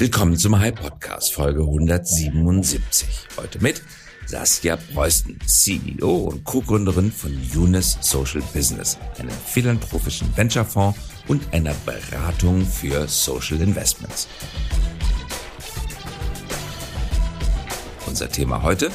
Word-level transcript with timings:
Willkommen 0.00 0.38
zum 0.38 0.58
High 0.58 0.74
Podcast 0.74 1.34
Folge 1.34 1.60
177. 1.60 3.06
Heute 3.36 3.58
mit 3.58 3.82
Saskia 4.24 4.78
Preußen, 4.78 5.38
CEO 5.44 6.30
und 6.30 6.42
Co-Gründerin 6.42 7.12
von 7.12 7.38
Younes 7.52 7.98
Social 8.00 8.40
Business, 8.54 8.96
einem 9.18 9.28
philanthropischen 9.28 10.34
Venturefonds 10.34 10.98
und 11.28 11.42
einer 11.52 11.74
Beratung 11.84 12.64
für 12.64 13.06
Social 13.08 13.60
Investments. 13.60 14.26
Unser 18.06 18.30
Thema 18.30 18.62
heute 18.62 18.90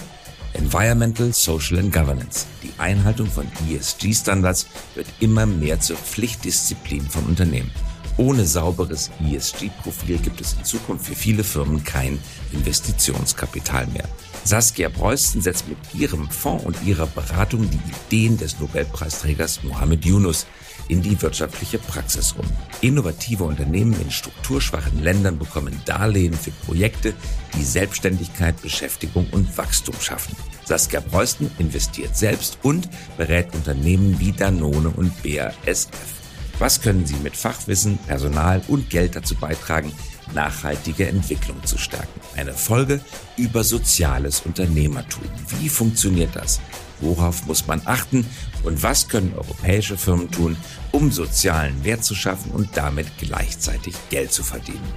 Environmental, 0.53 1.31
Social 1.33 1.77
and 1.77 1.93
Governance. 1.93 2.47
Die 2.63 2.73
Einhaltung 2.79 3.27
von 3.27 3.45
ESG-Standards 3.69 4.65
wird 4.95 5.05
immer 5.19 5.45
mehr 5.45 5.79
zur 5.79 5.97
Pflichtdisziplin 5.97 7.07
von 7.07 7.25
Unternehmen. 7.25 7.69
Ohne 8.17 8.45
sauberes 8.45 9.11
ESG-Profil 9.19 10.19
gibt 10.19 10.39
es 10.39 10.53
in 10.53 10.63
Zukunft 10.63 11.05
für 11.05 11.15
viele 11.15 11.43
Firmen 11.43 11.83
kein 11.83 12.17
Investitionskapital 12.53 13.87
mehr. 13.87 14.07
Saskia 14.45 14.89
Preußen 14.89 15.41
setzt 15.41 15.67
mit 15.67 15.77
ihrem 15.93 16.29
Fonds 16.29 16.65
und 16.65 16.81
ihrer 16.83 17.07
Beratung 17.07 17.69
die 17.69 17.79
Ideen 18.07 18.37
des 18.37 18.59
Nobelpreisträgers 18.59 19.63
Mohamed 19.63 20.05
Yunus 20.05 20.45
in 20.87 21.01
die 21.01 21.19
wirtschaftliche 21.21 21.79
Praxis 21.79 22.33
um. 22.33 22.45
Innovative 22.81 23.43
Unternehmen 23.43 23.99
in 23.99 24.11
strukturschwachen 24.11 25.03
Ländern 25.03 25.37
bekommen 25.37 25.81
Darlehen 25.85 26.35
für 26.35 26.51
Projekte, 26.51 27.13
die 27.57 27.63
Selbstständigkeit, 27.63 28.61
Beschäftigung 28.61 29.27
und 29.31 29.57
Wachstum 29.57 29.95
schaffen. 29.99 30.35
Saskia 30.63 31.01
Preußen 31.01 31.49
investiert 31.57 32.15
selbst 32.15 32.59
und 32.61 32.87
berät 33.17 33.53
Unternehmen 33.53 34.19
wie 34.19 34.31
Danone 34.31 34.89
und 34.89 35.11
BASF. 35.23 36.24
Was 36.57 36.81
können 36.81 37.05
Sie 37.05 37.17
mit 37.17 37.35
Fachwissen, 37.35 37.97
Personal 37.97 38.61
und 38.69 38.89
Geld 38.89 39.17
dazu 39.17 39.35
beitragen, 39.35 39.91
nachhaltige 40.33 41.05
Entwicklung 41.05 41.61
zu 41.65 41.77
stärken? 41.77 42.21
Eine 42.37 42.53
Folge 42.53 43.01
über 43.35 43.65
soziales 43.65 44.39
Unternehmertum. 44.39 45.23
Wie 45.59 45.67
funktioniert 45.67 46.33
das? 46.33 46.61
Worauf 47.01 47.45
muss 47.45 47.67
man 47.67 47.81
achten? 47.83 48.25
Und 48.63 48.81
was 48.83 49.09
können 49.09 49.33
europäische 49.35 49.97
Firmen 49.97 50.31
tun, 50.31 50.55
um 50.93 51.11
sozialen 51.11 51.83
Wert 51.83 52.05
zu 52.05 52.15
schaffen 52.15 52.51
und 52.51 52.69
damit 52.77 53.07
gleichzeitig 53.17 53.93
Geld 54.09 54.31
zu 54.31 54.41
verdienen? 54.41 54.93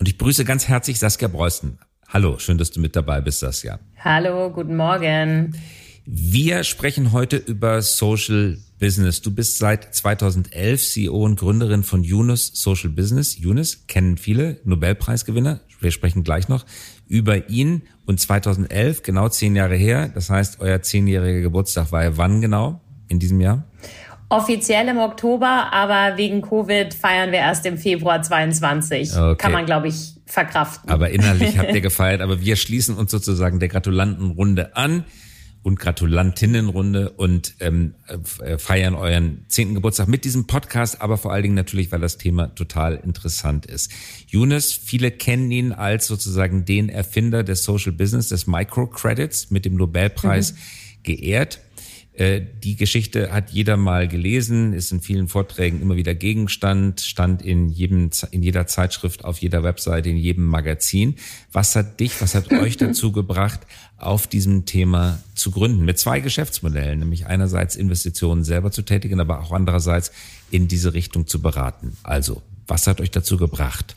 Und 0.00 0.08
ich 0.08 0.16
begrüße 0.16 0.46
ganz 0.46 0.68
herzlich 0.68 0.98
Saskia 0.98 1.28
Preußen. 1.28 1.78
Hallo, 2.08 2.38
schön, 2.38 2.56
dass 2.56 2.70
du 2.70 2.80
mit 2.80 2.96
dabei 2.96 3.20
bist, 3.20 3.40
Saskia. 3.40 3.78
Hallo, 4.02 4.50
guten 4.50 4.76
Morgen. 4.76 5.54
Wir 6.06 6.64
sprechen 6.64 7.12
heute 7.12 7.38
über 7.38 7.80
Social 7.80 8.58
Business. 8.78 9.22
Du 9.22 9.34
bist 9.34 9.56
seit 9.56 9.94
2011 9.94 10.86
CEO 10.86 11.24
und 11.24 11.40
Gründerin 11.40 11.82
von 11.82 12.04
Yunus 12.04 12.50
Social 12.52 12.90
Business. 12.90 13.38
Yunus 13.38 13.86
kennen 13.86 14.18
viele, 14.18 14.58
Nobelpreisgewinner. 14.64 15.60
Wir 15.80 15.90
sprechen 15.92 16.22
gleich 16.22 16.48
noch 16.48 16.66
über 17.08 17.48
ihn. 17.48 17.84
Und 18.04 18.20
2011, 18.20 19.02
genau 19.02 19.30
zehn 19.30 19.56
Jahre 19.56 19.76
her, 19.76 20.10
das 20.14 20.28
heißt, 20.28 20.60
euer 20.60 20.82
zehnjähriger 20.82 21.40
Geburtstag 21.40 21.90
war 21.90 22.04
ja 22.04 22.18
wann 22.18 22.42
genau 22.42 22.82
in 23.08 23.18
diesem 23.18 23.40
Jahr? 23.40 23.64
Offiziell 24.28 24.86
im 24.88 24.98
Oktober, 24.98 25.72
aber 25.72 26.18
wegen 26.18 26.42
Covid 26.42 26.92
feiern 26.92 27.32
wir 27.32 27.38
erst 27.38 27.64
im 27.64 27.78
Februar 27.78 28.20
22. 28.20 29.16
Okay. 29.16 29.36
Kann 29.36 29.52
man, 29.52 29.64
glaube 29.64 29.88
ich, 29.88 30.16
verkraften. 30.26 30.90
Aber 30.90 31.08
innerlich 31.08 31.56
habt 31.56 31.72
ihr 31.72 31.80
gefeiert. 31.82 32.20
Aber 32.20 32.42
wir 32.42 32.56
schließen 32.56 32.94
uns 32.94 33.10
sozusagen 33.10 33.58
der 33.58 33.68
Gratulantenrunde 33.68 34.76
an 34.76 35.04
und 35.64 35.80
Gratulantinnenrunde 35.80 37.10
und 37.10 37.54
ähm, 37.60 37.94
äh, 38.06 38.58
feiern 38.58 38.94
euren 38.94 39.46
zehnten 39.48 39.74
Geburtstag 39.74 40.08
mit 40.08 40.26
diesem 40.26 40.46
Podcast, 40.46 41.00
aber 41.00 41.16
vor 41.16 41.32
allen 41.32 41.42
Dingen 41.42 41.54
natürlich, 41.54 41.90
weil 41.90 42.00
das 42.00 42.18
Thema 42.18 42.54
total 42.54 42.96
interessant 42.96 43.64
ist. 43.64 43.90
Yunus, 44.28 44.72
viele 44.72 45.10
kennen 45.10 45.50
ihn 45.50 45.72
als 45.72 46.06
sozusagen 46.06 46.66
den 46.66 46.90
Erfinder 46.90 47.42
des 47.42 47.64
Social 47.64 47.92
Business, 47.92 48.28
des 48.28 48.46
Microcredits 48.46 49.50
mit 49.50 49.64
dem 49.64 49.76
Nobelpreis 49.76 50.52
mhm. 50.52 50.56
geehrt. 51.02 51.60
Äh, 52.14 52.42
die 52.62 52.76
Geschichte 52.76 53.32
hat 53.32 53.50
jeder 53.50 53.76
mal 53.76 54.06
gelesen, 54.06 54.72
ist 54.72 54.92
in 54.92 55.00
vielen 55.00 55.26
Vorträgen 55.26 55.82
immer 55.82 55.96
wieder 55.96 56.14
Gegenstand, 56.14 57.00
stand 57.00 57.42
in 57.42 57.68
jedem, 57.68 58.10
in 58.30 58.42
jeder 58.42 58.68
Zeitschrift, 58.68 59.24
auf 59.24 59.38
jeder 59.38 59.64
Webseite, 59.64 60.10
in 60.10 60.16
jedem 60.16 60.46
Magazin. 60.46 61.16
Was 61.50 61.74
hat 61.74 61.98
dich, 61.98 62.20
was 62.20 62.36
hat 62.36 62.52
euch 62.52 62.76
dazu 62.78 63.10
gebracht, 63.10 63.60
auf 63.96 64.28
diesem 64.28 64.64
Thema 64.64 65.18
zu 65.34 65.50
gründen? 65.50 65.84
Mit 65.84 65.98
zwei 65.98 66.20
Geschäftsmodellen, 66.20 67.00
nämlich 67.00 67.26
einerseits 67.26 67.74
Investitionen 67.74 68.44
selber 68.44 68.70
zu 68.70 68.82
tätigen, 68.82 69.18
aber 69.18 69.40
auch 69.40 69.50
andererseits 69.50 70.12
in 70.52 70.68
diese 70.68 70.94
Richtung 70.94 71.26
zu 71.26 71.42
beraten. 71.42 71.96
Also, 72.04 72.42
was 72.68 72.86
hat 72.86 73.00
euch 73.00 73.10
dazu 73.10 73.38
gebracht? 73.38 73.96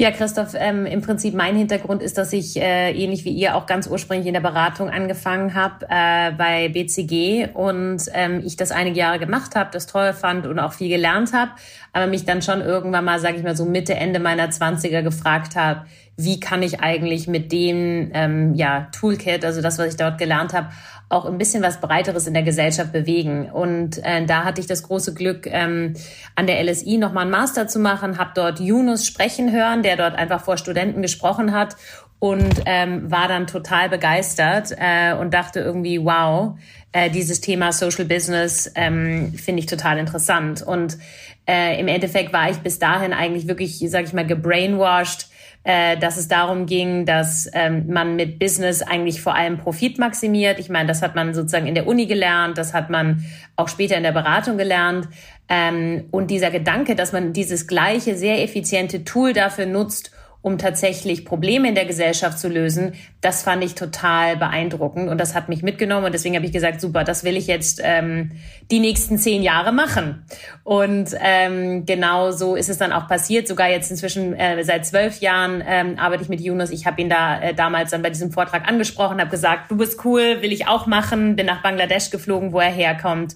Ja, 0.00 0.12
Christoph, 0.12 0.54
ähm, 0.54 0.86
im 0.86 1.02
Prinzip 1.02 1.34
mein 1.34 1.56
Hintergrund 1.56 2.04
ist, 2.04 2.18
dass 2.18 2.32
ich 2.32 2.56
äh, 2.56 2.92
ähnlich 2.92 3.24
wie 3.24 3.32
ihr 3.32 3.56
auch 3.56 3.66
ganz 3.66 3.88
ursprünglich 3.88 4.28
in 4.28 4.32
der 4.32 4.40
Beratung 4.40 4.90
angefangen 4.90 5.54
habe 5.54 5.86
äh, 5.90 6.30
bei 6.30 6.68
BCG 6.68 7.48
und 7.52 8.04
ähm, 8.14 8.40
ich 8.46 8.54
das 8.54 8.70
einige 8.70 8.96
Jahre 8.96 9.18
gemacht 9.18 9.56
habe, 9.56 9.70
das 9.72 9.88
toll 9.88 10.12
fand 10.12 10.46
und 10.46 10.60
auch 10.60 10.72
viel 10.72 10.88
gelernt 10.88 11.32
habe, 11.32 11.50
aber 11.92 12.06
mich 12.06 12.24
dann 12.24 12.42
schon 12.42 12.60
irgendwann 12.60 13.04
mal, 13.04 13.18
sage 13.18 13.38
ich 13.38 13.42
mal 13.42 13.56
so 13.56 13.64
Mitte, 13.64 13.94
Ende 13.94 14.20
meiner 14.20 14.52
Zwanziger 14.52 15.02
gefragt 15.02 15.56
habe, 15.56 15.86
wie 16.16 16.38
kann 16.38 16.62
ich 16.62 16.80
eigentlich 16.80 17.26
mit 17.26 17.50
dem 17.50 18.12
ähm, 18.14 18.54
ja, 18.54 18.86
Toolkit, 18.92 19.44
also 19.44 19.62
das, 19.62 19.78
was 19.78 19.88
ich 19.88 19.96
dort 19.96 20.16
gelernt 20.16 20.52
habe, 20.52 20.68
auch 21.08 21.24
ein 21.24 21.38
bisschen 21.38 21.62
was 21.62 21.80
Breiteres 21.80 22.26
in 22.26 22.34
der 22.34 22.42
Gesellschaft 22.42 22.92
bewegen. 22.92 23.50
Und 23.50 23.98
äh, 24.04 24.26
da 24.26 24.44
hatte 24.44 24.60
ich 24.60 24.66
das 24.66 24.82
große 24.82 25.14
Glück, 25.14 25.46
ähm, 25.46 25.94
an 26.34 26.46
der 26.46 26.62
LSI 26.62 26.98
nochmal 26.98 27.22
einen 27.22 27.30
Master 27.30 27.66
zu 27.66 27.78
machen, 27.78 28.18
habe 28.18 28.32
dort 28.34 28.60
Yunus 28.60 29.06
sprechen 29.06 29.50
hören, 29.52 29.82
der 29.82 29.96
dort 29.96 30.14
einfach 30.16 30.42
vor 30.42 30.58
Studenten 30.58 31.00
gesprochen 31.00 31.52
hat 31.52 31.76
und 32.18 32.62
ähm, 32.66 33.10
war 33.10 33.28
dann 33.28 33.46
total 33.46 33.88
begeistert 33.88 34.74
äh, 34.76 35.14
und 35.14 35.32
dachte 35.32 35.60
irgendwie, 35.60 36.04
wow, 36.04 36.58
äh, 36.92 37.10
dieses 37.10 37.40
Thema 37.40 37.72
Social 37.72 38.04
Business 38.04 38.70
ähm, 38.74 39.32
finde 39.34 39.60
ich 39.60 39.66
total 39.66 39.98
interessant. 39.98 40.62
Und 40.62 40.98
äh, 41.46 41.78
im 41.80 41.88
Endeffekt 41.88 42.32
war 42.32 42.50
ich 42.50 42.58
bis 42.58 42.78
dahin 42.78 43.12
eigentlich 43.12 43.46
wirklich, 43.46 43.78
sag 43.88 44.04
ich 44.04 44.12
mal, 44.12 44.26
gebrainwashed, 44.26 45.28
äh, 45.68 45.98
dass 45.98 46.16
es 46.16 46.28
darum 46.28 46.64
ging, 46.64 47.04
dass 47.04 47.46
ähm, 47.52 47.88
man 47.88 48.16
mit 48.16 48.38
Business 48.38 48.80
eigentlich 48.80 49.20
vor 49.20 49.34
allem 49.34 49.58
Profit 49.58 49.98
maximiert. 49.98 50.58
Ich 50.58 50.70
meine, 50.70 50.88
das 50.88 51.02
hat 51.02 51.14
man 51.14 51.34
sozusagen 51.34 51.66
in 51.66 51.74
der 51.74 51.86
Uni 51.86 52.06
gelernt, 52.06 52.56
das 52.56 52.72
hat 52.72 52.88
man 52.88 53.22
auch 53.54 53.68
später 53.68 53.94
in 53.94 54.02
der 54.02 54.12
Beratung 54.12 54.56
gelernt. 54.56 55.08
Ähm, 55.46 56.06
und 56.10 56.30
dieser 56.30 56.50
Gedanke, 56.50 56.94
dass 56.94 57.12
man 57.12 57.34
dieses 57.34 57.66
gleiche, 57.66 58.16
sehr 58.16 58.42
effiziente 58.42 59.04
Tool 59.04 59.34
dafür 59.34 59.66
nutzt, 59.66 60.10
um 60.40 60.56
tatsächlich 60.56 61.24
Probleme 61.24 61.68
in 61.68 61.74
der 61.74 61.84
Gesellschaft 61.84 62.38
zu 62.38 62.48
lösen, 62.48 62.94
das 63.20 63.42
fand 63.42 63.64
ich 63.64 63.74
total 63.74 64.36
beeindruckend 64.36 65.08
und 65.08 65.18
das 65.18 65.34
hat 65.34 65.48
mich 65.48 65.62
mitgenommen 65.62 66.06
und 66.06 66.12
deswegen 66.12 66.36
habe 66.36 66.46
ich 66.46 66.52
gesagt, 66.52 66.80
super, 66.80 67.02
das 67.02 67.24
will 67.24 67.36
ich 67.36 67.48
jetzt 67.48 67.80
ähm, 67.82 68.30
die 68.70 68.78
nächsten 68.78 69.18
zehn 69.18 69.42
Jahre 69.42 69.72
machen. 69.72 70.24
Und 70.62 71.10
ähm, 71.20 71.86
genau 71.86 72.30
so 72.30 72.54
ist 72.54 72.68
es 72.68 72.78
dann 72.78 72.92
auch 72.92 73.08
passiert. 73.08 73.48
Sogar 73.48 73.68
jetzt 73.68 73.90
inzwischen 73.90 74.32
äh, 74.34 74.62
seit 74.62 74.86
zwölf 74.86 75.20
Jahren 75.20 75.62
ähm, 75.66 75.98
arbeite 75.98 76.22
ich 76.22 76.28
mit 76.28 76.40
Yunus. 76.40 76.70
Ich 76.70 76.86
habe 76.86 77.00
ihn 77.00 77.08
da 77.08 77.40
äh, 77.40 77.54
damals 77.54 77.90
dann 77.90 78.02
bei 78.02 78.10
diesem 78.10 78.30
Vortrag 78.30 78.68
angesprochen, 78.68 79.20
habe 79.20 79.30
gesagt, 79.30 79.70
du 79.70 79.76
bist 79.76 80.04
cool, 80.04 80.40
will 80.40 80.52
ich 80.52 80.68
auch 80.68 80.86
machen, 80.86 81.34
bin 81.34 81.46
nach 81.46 81.62
Bangladesch 81.62 82.10
geflogen, 82.10 82.52
wo 82.52 82.60
er 82.60 82.70
herkommt 82.70 83.34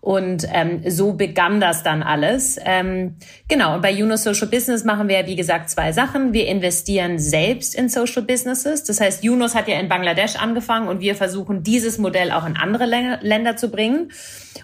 und 0.00 0.46
ähm, 0.52 0.82
so 0.88 1.14
begann 1.14 1.60
das 1.60 1.82
dann 1.82 2.02
alles. 2.02 2.58
Ähm, 2.64 3.16
genau, 3.48 3.74
und 3.74 3.82
bei 3.82 3.90
Juno 3.90 4.16
Social 4.16 4.46
Business 4.46 4.84
machen 4.84 5.08
wir, 5.08 5.26
wie 5.26 5.34
gesagt, 5.34 5.70
zwei 5.70 5.92
Sachen. 5.92 6.32
Wir 6.32 6.46
investieren 6.46 7.18
selbst 7.18 7.74
in 7.74 7.88
Social 7.88 8.22
Businesses. 8.22 8.84
Das 8.84 9.00
heißt, 9.00 9.24
Yunus 9.24 9.54
hat 9.54 9.66
ja 9.66 9.78
in 9.78 9.88
Bangladesch 9.88 10.36
angefangen 10.36 10.88
und 10.88 11.00
wir 11.00 11.16
versuchen, 11.16 11.62
dieses 11.62 11.98
Modell 11.98 12.30
auch 12.30 12.46
in 12.46 12.56
andere 12.56 12.86
Länder 13.20 13.56
zu 13.56 13.70
bringen 13.70 14.12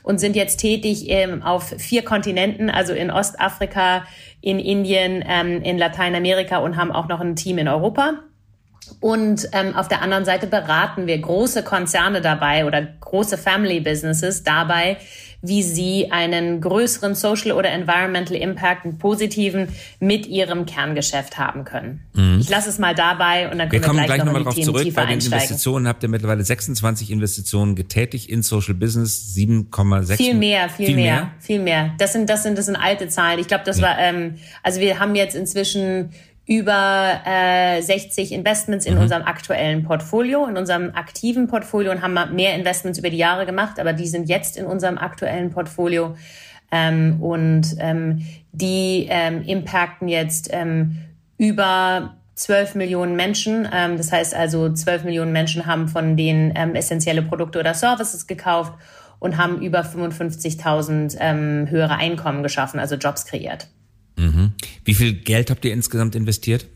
und 0.02 0.18
sind 0.18 0.36
jetzt 0.36 0.58
tätig 0.58 1.06
ähm, 1.08 1.42
auf 1.42 1.74
vier 1.78 2.04
Kontinenten, 2.04 2.70
also 2.70 2.92
in 2.92 3.10
Ostafrika, 3.10 4.04
in 4.40 4.60
Indien, 4.60 5.24
ähm, 5.26 5.62
in 5.62 5.78
Lateinamerika 5.78 6.58
und 6.58 6.76
haben 6.76 6.92
auch 6.92 7.08
noch 7.08 7.20
ein 7.20 7.34
Team 7.34 7.58
in 7.58 7.66
Europa. 7.66 8.20
Und 9.00 9.48
ähm, 9.52 9.74
auf 9.74 9.88
der 9.88 10.02
anderen 10.02 10.24
Seite 10.24 10.46
beraten 10.46 11.06
wir 11.06 11.18
große 11.18 11.62
Konzerne 11.62 12.20
dabei 12.20 12.66
oder 12.66 12.82
große 12.82 13.38
Family 13.38 13.80
Businesses 13.80 14.42
dabei, 14.42 14.98
wie 15.46 15.62
sie 15.62 16.10
einen 16.10 16.62
größeren 16.62 17.14
Social 17.14 17.52
oder 17.52 17.70
Environmental 17.70 18.36
Impact, 18.36 18.86
einen 18.86 18.98
positiven, 18.98 19.68
mit 20.00 20.26
ihrem 20.26 20.64
Kerngeschäft 20.64 21.36
haben 21.36 21.64
können. 21.64 22.00
Mhm. 22.14 22.38
Ich 22.40 22.48
lasse 22.48 22.70
es 22.70 22.78
mal 22.78 22.94
dabei 22.94 23.50
und 23.50 23.58
dann 23.58 23.68
können 23.68 23.82
wir, 23.82 23.88
wir 23.88 23.92
gleich, 23.92 24.06
gleich 24.06 24.24
nochmal 24.24 24.42
noch 24.42 24.54
drauf 24.54 24.64
zurück. 24.64 24.94
Bei 24.94 25.04
den 25.04 25.20
Investitionen 25.20 25.86
habt 25.86 26.02
ihr 26.02 26.08
mittlerweile 26.08 26.42
26 26.42 27.10
Investitionen 27.10 27.74
getätigt 27.74 28.30
in 28.30 28.42
Social 28.42 28.74
Business, 28.74 29.34
7,6. 29.36 30.16
Viel 30.16 30.34
mehr, 30.34 30.70
viel, 30.70 30.86
viel 30.86 30.96
mehr, 30.96 31.04
mehr, 31.04 31.30
viel 31.40 31.60
mehr. 31.60 31.94
Das 31.98 32.14
sind, 32.14 32.30
das 32.30 32.42
sind, 32.42 32.56
das 32.56 32.66
sind 32.66 32.76
alte 32.76 33.08
Zahlen. 33.08 33.38
Ich 33.38 33.48
glaube, 33.48 33.64
das 33.64 33.80
ja. 33.80 33.88
war, 33.88 33.98
ähm, 33.98 34.36
also 34.62 34.80
wir 34.80 34.98
haben 34.98 35.14
jetzt 35.14 35.36
inzwischen 35.36 36.10
über 36.46 37.20
äh, 37.24 37.80
60 37.80 38.32
Investments 38.32 38.84
in 38.84 38.94
mhm. 38.94 39.00
unserem 39.00 39.22
aktuellen 39.22 39.82
Portfolio, 39.82 40.46
in 40.46 40.56
unserem 40.56 40.90
aktiven 40.94 41.46
Portfolio 41.46 41.90
und 41.90 42.02
haben 42.02 42.14
mehr 42.34 42.54
Investments 42.54 42.98
über 42.98 43.10
die 43.10 43.16
Jahre 43.16 43.46
gemacht, 43.46 43.80
aber 43.80 43.92
die 43.92 44.06
sind 44.06 44.28
jetzt 44.28 44.56
in 44.56 44.66
unserem 44.66 44.98
aktuellen 44.98 45.50
Portfolio 45.50 46.16
ähm, 46.70 47.22
und 47.22 47.76
ähm, 47.78 48.26
die 48.52 49.06
ähm, 49.08 49.42
impacten 49.42 50.08
jetzt 50.08 50.50
ähm, 50.52 50.98
über 51.38 52.16
12 52.34 52.74
Millionen 52.74 53.16
Menschen. 53.16 53.66
Ähm, 53.72 53.96
das 53.96 54.12
heißt 54.12 54.34
also, 54.34 54.72
12 54.72 55.04
Millionen 55.04 55.32
Menschen 55.32 55.66
haben 55.66 55.88
von 55.88 56.16
denen 56.16 56.52
ähm, 56.54 56.74
essentielle 56.74 57.22
Produkte 57.22 57.60
oder 57.60 57.72
Services 57.74 58.26
gekauft 58.26 58.74
und 59.18 59.38
haben 59.38 59.62
über 59.62 59.80
55.000 59.80 61.16
ähm, 61.20 61.70
höhere 61.70 61.96
Einkommen 61.96 62.42
geschaffen, 62.42 62.78
also 62.80 62.96
Jobs 62.96 63.24
kreiert. 63.24 63.68
Mhm. 64.84 64.86
Wie 64.86 64.94
viel 64.94 65.12
Geld 65.14 65.50
habt 65.50 65.64
ihr 65.64 65.72
insgesamt 65.72 66.14
investiert? 66.14 66.66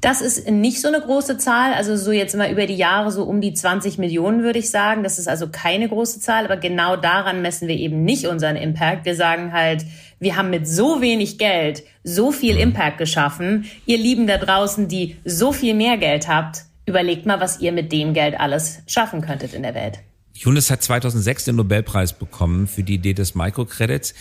Das 0.00 0.20
ist 0.20 0.50
nicht 0.50 0.80
so 0.80 0.88
eine 0.88 1.00
große 1.00 1.38
Zahl, 1.38 1.74
also 1.74 1.96
so 1.96 2.10
jetzt 2.10 2.34
immer 2.34 2.50
über 2.50 2.66
die 2.66 2.74
Jahre 2.74 3.12
so 3.12 3.24
um 3.24 3.40
die 3.40 3.52
20 3.52 3.98
Millionen 3.98 4.42
würde 4.42 4.58
ich 4.58 4.70
sagen. 4.70 5.02
Das 5.02 5.18
ist 5.18 5.28
also 5.28 5.48
keine 5.48 5.88
große 5.88 6.20
Zahl, 6.20 6.44
aber 6.44 6.56
genau 6.56 6.96
daran 6.96 7.42
messen 7.42 7.68
wir 7.68 7.76
eben 7.76 8.02
nicht 8.02 8.26
unseren 8.26 8.56
Impact. 8.56 9.04
Wir 9.04 9.14
sagen 9.14 9.52
halt, 9.52 9.84
wir 10.18 10.36
haben 10.36 10.50
mit 10.50 10.66
so 10.66 11.00
wenig 11.00 11.38
Geld 11.38 11.84
so 12.02 12.32
viel 12.32 12.56
Impact 12.56 12.98
geschaffen. 12.98 13.66
Ihr 13.86 13.98
Lieben 13.98 14.26
da 14.26 14.38
draußen, 14.38 14.88
die 14.88 15.16
so 15.24 15.52
viel 15.52 15.74
mehr 15.74 15.98
Geld 15.98 16.26
habt, 16.26 16.62
überlegt 16.86 17.26
mal, 17.26 17.40
was 17.40 17.60
ihr 17.60 17.70
mit 17.72 17.92
dem 17.92 18.12
Geld 18.14 18.40
alles 18.40 18.78
schaffen 18.86 19.20
könntet 19.20 19.54
in 19.54 19.62
der 19.62 19.74
Welt. 19.74 20.00
Yunus 20.34 20.70
hat 20.70 20.82
2006 20.82 21.44
den 21.44 21.56
Nobelpreis 21.56 22.14
bekommen 22.14 22.66
für 22.66 22.82
die 22.82 22.94
Idee 22.94 23.14
des 23.14 23.34
Microcredits. 23.34 24.14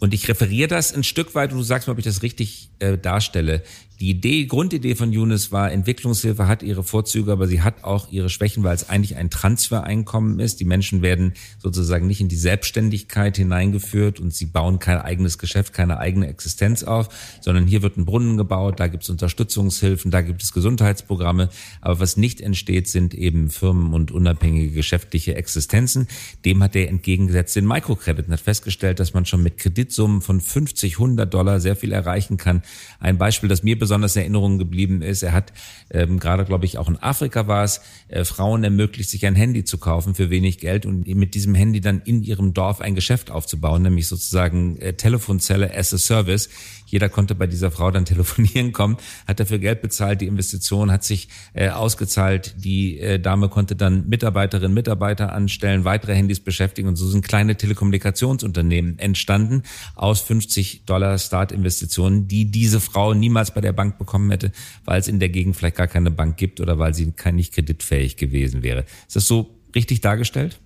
Und 0.00 0.12
ich 0.12 0.28
referiere 0.28 0.68
das 0.68 0.92
ein 0.92 1.04
Stück 1.04 1.34
weit 1.34 1.52
und 1.52 1.58
du 1.58 1.64
sagst 1.64 1.88
mal, 1.88 1.92
ob 1.92 1.98
ich 1.98 2.04
das 2.04 2.22
richtig 2.22 2.68
äh, 2.78 2.98
darstelle. 2.98 3.62
Die 4.00 4.10
Idee, 4.10 4.46
Grundidee 4.46 4.96
von 4.96 5.12
Yunus 5.12 5.52
war, 5.52 5.70
Entwicklungshilfe 5.70 6.48
hat 6.48 6.64
ihre 6.64 6.82
Vorzüge, 6.82 7.30
aber 7.30 7.46
sie 7.46 7.62
hat 7.62 7.84
auch 7.84 8.10
ihre 8.10 8.28
Schwächen, 8.28 8.64
weil 8.64 8.74
es 8.74 8.88
eigentlich 8.88 9.16
ein 9.16 9.30
Transfereinkommen 9.30 10.40
ist. 10.40 10.58
Die 10.58 10.64
Menschen 10.64 11.00
werden 11.00 11.34
sozusagen 11.58 12.08
nicht 12.08 12.20
in 12.20 12.28
die 12.28 12.36
Selbstständigkeit 12.36 13.36
hineingeführt 13.36 14.18
und 14.18 14.34
sie 14.34 14.46
bauen 14.46 14.80
kein 14.80 14.98
eigenes 14.98 15.38
Geschäft, 15.38 15.72
keine 15.72 15.98
eigene 15.98 16.26
Existenz 16.26 16.82
auf, 16.82 17.08
sondern 17.40 17.66
hier 17.68 17.82
wird 17.82 17.96
ein 17.96 18.04
Brunnen 18.04 18.36
gebaut, 18.36 18.80
da 18.80 18.88
gibt 18.88 19.04
es 19.04 19.10
Unterstützungshilfen, 19.10 20.10
da 20.10 20.22
gibt 20.22 20.42
es 20.42 20.52
Gesundheitsprogramme. 20.52 21.48
Aber 21.80 22.00
was 22.00 22.16
nicht 22.16 22.40
entsteht, 22.40 22.88
sind 22.88 23.14
eben 23.14 23.48
Firmen 23.48 23.94
und 23.94 24.10
unabhängige 24.10 24.72
geschäftliche 24.72 25.36
Existenzen. 25.36 26.08
Dem 26.44 26.60
hat 26.64 26.74
er 26.74 26.88
entgegengesetzt 26.88 27.54
den 27.54 27.66
Microcredit 27.66 28.26
und 28.26 28.32
hat 28.32 28.40
festgestellt, 28.40 28.98
dass 28.98 29.14
man 29.14 29.24
schon 29.24 29.42
mit 29.42 29.56
Kreditsummen 29.58 30.20
von 30.20 30.40
50, 30.40 30.94
100 30.94 31.32
Dollar 31.32 31.60
sehr 31.60 31.76
viel 31.76 31.92
erreichen 31.92 32.38
kann. 32.38 32.62
Ein 32.98 33.18
Beispiel, 33.18 33.48
das 33.48 33.62
mir 33.62 33.78
besonders 33.84 34.16
in 34.16 34.22
Erinnerung 34.22 34.56
geblieben 34.56 35.02
ist. 35.02 35.22
Er 35.22 35.32
hat 35.32 35.52
ähm, 35.90 36.18
gerade, 36.18 36.46
glaube 36.46 36.64
ich, 36.64 36.78
auch 36.78 36.88
in 36.88 36.96
Afrika 36.96 37.46
war 37.46 37.64
es, 37.64 37.82
äh, 38.08 38.24
Frauen 38.24 38.64
ermöglicht, 38.64 39.10
sich 39.10 39.26
ein 39.26 39.34
Handy 39.34 39.64
zu 39.64 39.76
kaufen 39.76 40.14
für 40.14 40.30
wenig 40.30 40.56
Geld 40.56 40.86
und 40.86 41.06
mit 41.06 41.34
diesem 41.34 41.54
Handy 41.54 41.82
dann 41.82 42.00
in 42.06 42.22
ihrem 42.22 42.54
Dorf 42.54 42.80
ein 42.80 42.94
Geschäft 42.94 43.30
aufzubauen, 43.30 43.82
nämlich 43.82 44.08
sozusagen 44.08 44.78
äh, 44.78 44.94
Telefonzelle 44.94 45.76
as 45.76 45.92
a 45.92 45.98
Service. 45.98 46.48
Jeder 46.86 47.10
konnte 47.10 47.34
bei 47.34 47.46
dieser 47.46 47.70
Frau 47.70 47.90
dann 47.90 48.04
telefonieren 48.14 48.72
kommen, 48.72 48.96
hat 49.26 49.38
dafür 49.38 49.58
Geld 49.58 49.82
bezahlt, 49.82 50.22
die 50.22 50.28
Investition 50.28 50.90
hat 50.90 51.04
sich 51.04 51.28
äh, 51.52 51.68
ausgezahlt, 51.68 52.54
die 52.56 53.00
äh, 53.00 53.18
Dame 53.18 53.50
konnte 53.50 53.76
dann 53.76 54.08
Mitarbeiterinnen, 54.08 54.72
Mitarbeiter 54.72 55.34
anstellen, 55.34 55.84
weitere 55.84 56.14
Handys 56.14 56.40
beschäftigen 56.40 56.88
und 56.88 56.96
so 56.96 57.06
sind 57.06 57.22
kleine 57.26 57.56
Telekommunikationsunternehmen 57.56 58.98
entstanden 58.98 59.62
aus 59.94 60.22
50 60.22 60.86
Dollar 60.86 61.18
Startinvestitionen, 61.18 62.28
die 62.28 62.50
diese 62.50 62.80
Frau 62.80 63.12
niemals 63.12 63.50
bei 63.52 63.60
der 63.60 63.73
Bank 63.74 63.98
bekommen 63.98 64.30
hätte, 64.30 64.52
weil 64.84 64.98
es 64.98 65.08
in 65.08 65.20
der 65.20 65.28
Gegend 65.28 65.56
vielleicht 65.56 65.76
gar 65.76 65.88
keine 65.88 66.10
Bank 66.10 66.36
gibt 66.36 66.60
oder 66.60 66.78
weil 66.78 66.94
sie 66.94 67.12
nicht 67.32 67.52
kreditfähig 67.52 68.16
gewesen 68.16 68.62
wäre. 68.62 68.84
Ist 69.06 69.16
das 69.16 69.26
so 69.26 69.54
richtig 69.74 70.00
dargestellt? 70.00 70.58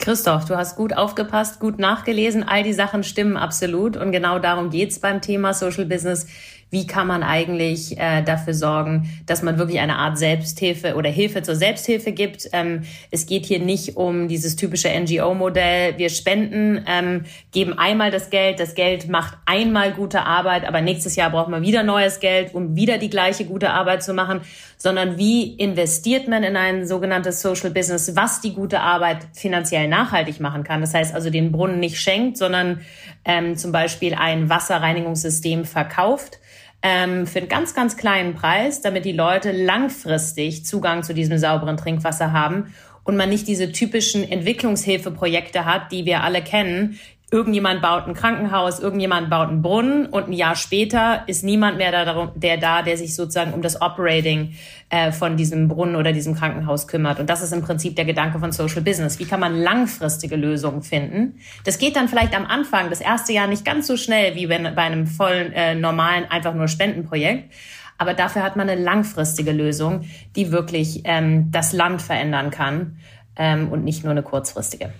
Christoph, 0.00 0.46
du 0.46 0.56
hast 0.56 0.76
gut 0.76 0.96
aufgepasst, 0.96 1.60
gut 1.60 1.78
nachgelesen. 1.78 2.42
All 2.42 2.62
die 2.62 2.72
Sachen 2.72 3.04
stimmen 3.04 3.36
absolut. 3.36 3.98
Und 3.98 4.12
genau 4.12 4.38
darum 4.38 4.70
geht's 4.70 4.98
beim 4.98 5.20
Thema 5.20 5.52
Social 5.52 5.84
Business 5.84 6.26
wie 6.70 6.86
kann 6.86 7.06
man 7.06 7.22
eigentlich 7.22 7.98
äh, 7.98 8.22
dafür 8.22 8.54
sorgen, 8.54 9.10
dass 9.26 9.42
man 9.42 9.58
wirklich 9.58 9.80
eine 9.80 9.96
Art 9.96 10.16
Selbsthilfe 10.18 10.94
oder 10.94 11.10
Hilfe 11.10 11.42
zur 11.42 11.56
Selbsthilfe 11.56 12.12
gibt. 12.12 12.48
Ähm, 12.52 12.82
es 13.10 13.26
geht 13.26 13.44
hier 13.44 13.58
nicht 13.58 13.96
um 13.96 14.28
dieses 14.28 14.56
typische 14.56 14.88
NGO-Modell. 14.88 15.98
Wir 15.98 16.10
spenden, 16.10 16.84
ähm, 16.86 17.24
geben 17.52 17.76
einmal 17.76 18.10
das 18.10 18.30
Geld, 18.30 18.60
das 18.60 18.74
Geld 18.74 19.08
macht 19.08 19.36
einmal 19.46 19.92
gute 19.92 20.22
Arbeit, 20.22 20.64
aber 20.66 20.80
nächstes 20.80 21.16
Jahr 21.16 21.30
braucht 21.30 21.48
man 21.48 21.62
wieder 21.62 21.82
neues 21.82 22.20
Geld, 22.20 22.54
um 22.54 22.76
wieder 22.76 22.98
die 22.98 23.10
gleiche 23.10 23.44
gute 23.44 23.70
Arbeit 23.70 24.04
zu 24.04 24.14
machen, 24.14 24.40
sondern 24.76 25.18
wie 25.18 25.54
investiert 25.54 26.28
man 26.28 26.44
in 26.44 26.56
ein 26.56 26.86
sogenanntes 26.86 27.42
Social 27.42 27.70
Business, 27.70 28.14
was 28.14 28.40
die 28.40 28.54
gute 28.54 28.80
Arbeit 28.80 29.18
finanziell 29.34 29.88
nachhaltig 29.88 30.40
machen 30.40 30.62
kann. 30.62 30.80
Das 30.80 30.94
heißt 30.94 31.14
also 31.14 31.30
den 31.30 31.50
Brunnen 31.50 31.80
nicht 31.80 32.00
schenkt, 32.00 32.38
sondern 32.38 32.80
ähm, 33.24 33.56
zum 33.56 33.72
Beispiel 33.72 34.14
ein 34.14 34.48
Wasserreinigungssystem 34.48 35.64
verkauft 35.64 36.38
ähm, 36.82 37.26
für 37.26 37.40
einen 37.40 37.48
ganz, 37.48 37.74
ganz 37.74 37.96
kleinen 37.96 38.34
Preis, 38.34 38.80
damit 38.80 39.04
die 39.04 39.12
Leute 39.12 39.52
langfristig 39.52 40.64
Zugang 40.64 41.02
zu 41.02 41.14
diesem 41.14 41.38
sauberen 41.38 41.76
Trinkwasser 41.76 42.32
haben 42.32 42.72
und 43.04 43.16
man 43.16 43.28
nicht 43.28 43.48
diese 43.48 43.72
typischen 43.72 44.28
Entwicklungshilfeprojekte 44.28 45.64
hat, 45.64 45.92
die 45.92 46.04
wir 46.04 46.22
alle 46.22 46.42
kennen, 46.42 46.98
irgendjemand 47.32 47.80
baut 47.80 48.08
ein 48.08 48.14
Krankenhaus, 48.14 48.80
irgendjemand 48.80 49.30
baut 49.30 49.48
einen 49.48 49.62
Brunnen 49.62 50.06
und 50.06 50.28
ein 50.28 50.32
Jahr 50.32 50.56
später 50.56 51.22
ist 51.28 51.44
niemand 51.44 51.78
mehr 51.78 51.92
da, 51.92 52.32
der 52.34 52.56
da, 52.56 52.82
der 52.82 52.96
sich 52.96 53.14
sozusagen 53.14 53.52
um 53.52 53.62
das 53.62 53.80
Operating 53.80 54.54
äh, 54.88 55.12
von 55.12 55.36
diesem 55.36 55.68
Brunnen 55.68 55.94
oder 55.94 56.12
diesem 56.12 56.34
Krankenhaus 56.34 56.88
kümmert. 56.88 57.20
Und 57.20 57.30
das 57.30 57.40
ist 57.40 57.52
im 57.52 57.62
Prinzip 57.62 57.94
der 57.94 58.04
Gedanke 58.04 58.40
von 58.40 58.50
Social 58.50 58.82
Business. 58.82 59.20
Wie 59.20 59.26
kann 59.26 59.38
man 59.38 59.56
langfristige 59.56 60.34
Lösungen 60.34 60.82
finden? 60.82 61.38
Das 61.64 61.78
geht 61.78 61.94
dann 61.94 62.08
vielleicht 62.08 62.36
am 62.36 62.46
Anfang, 62.46 62.90
das 62.90 63.00
erste 63.00 63.32
Jahr 63.32 63.46
nicht 63.46 63.64
ganz 63.64 63.86
so 63.86 63.96
schnell 63.96 64.34
wie 64.34 64.48
wenn, 64.48 64.64
bei 64.74 64.82
einem 64.82 65.06
vollen, 65.06 65.52
äh, 65.52 65.76
normalen, 65.76 66.24
einfach 66.28 66.54
nur 66.54 66.66
Spendenprojekt. 66.66 67.52
Aber 67.96 68.14
dafür 68.14 68.42
hat 68.42 68.56
man 68.56 68.68
eine 68.68 68.82
langfristige 68.82 69.52
Lösung, 69.52 70.06
die 70.34 70.50
wirklich 70.50 71.02
ähm, 71.04 71.52
das 71.52 71.72
Land 71.72 72.02
verändern 72.02 72.50
kann 72.50 72.96
ähm, 73.36 73.68
und 73.68 73.84
nicht 73.84 74.02
nur 74.02 74.10
eine 74.10 74.22
kurzfristige 74.22 74.90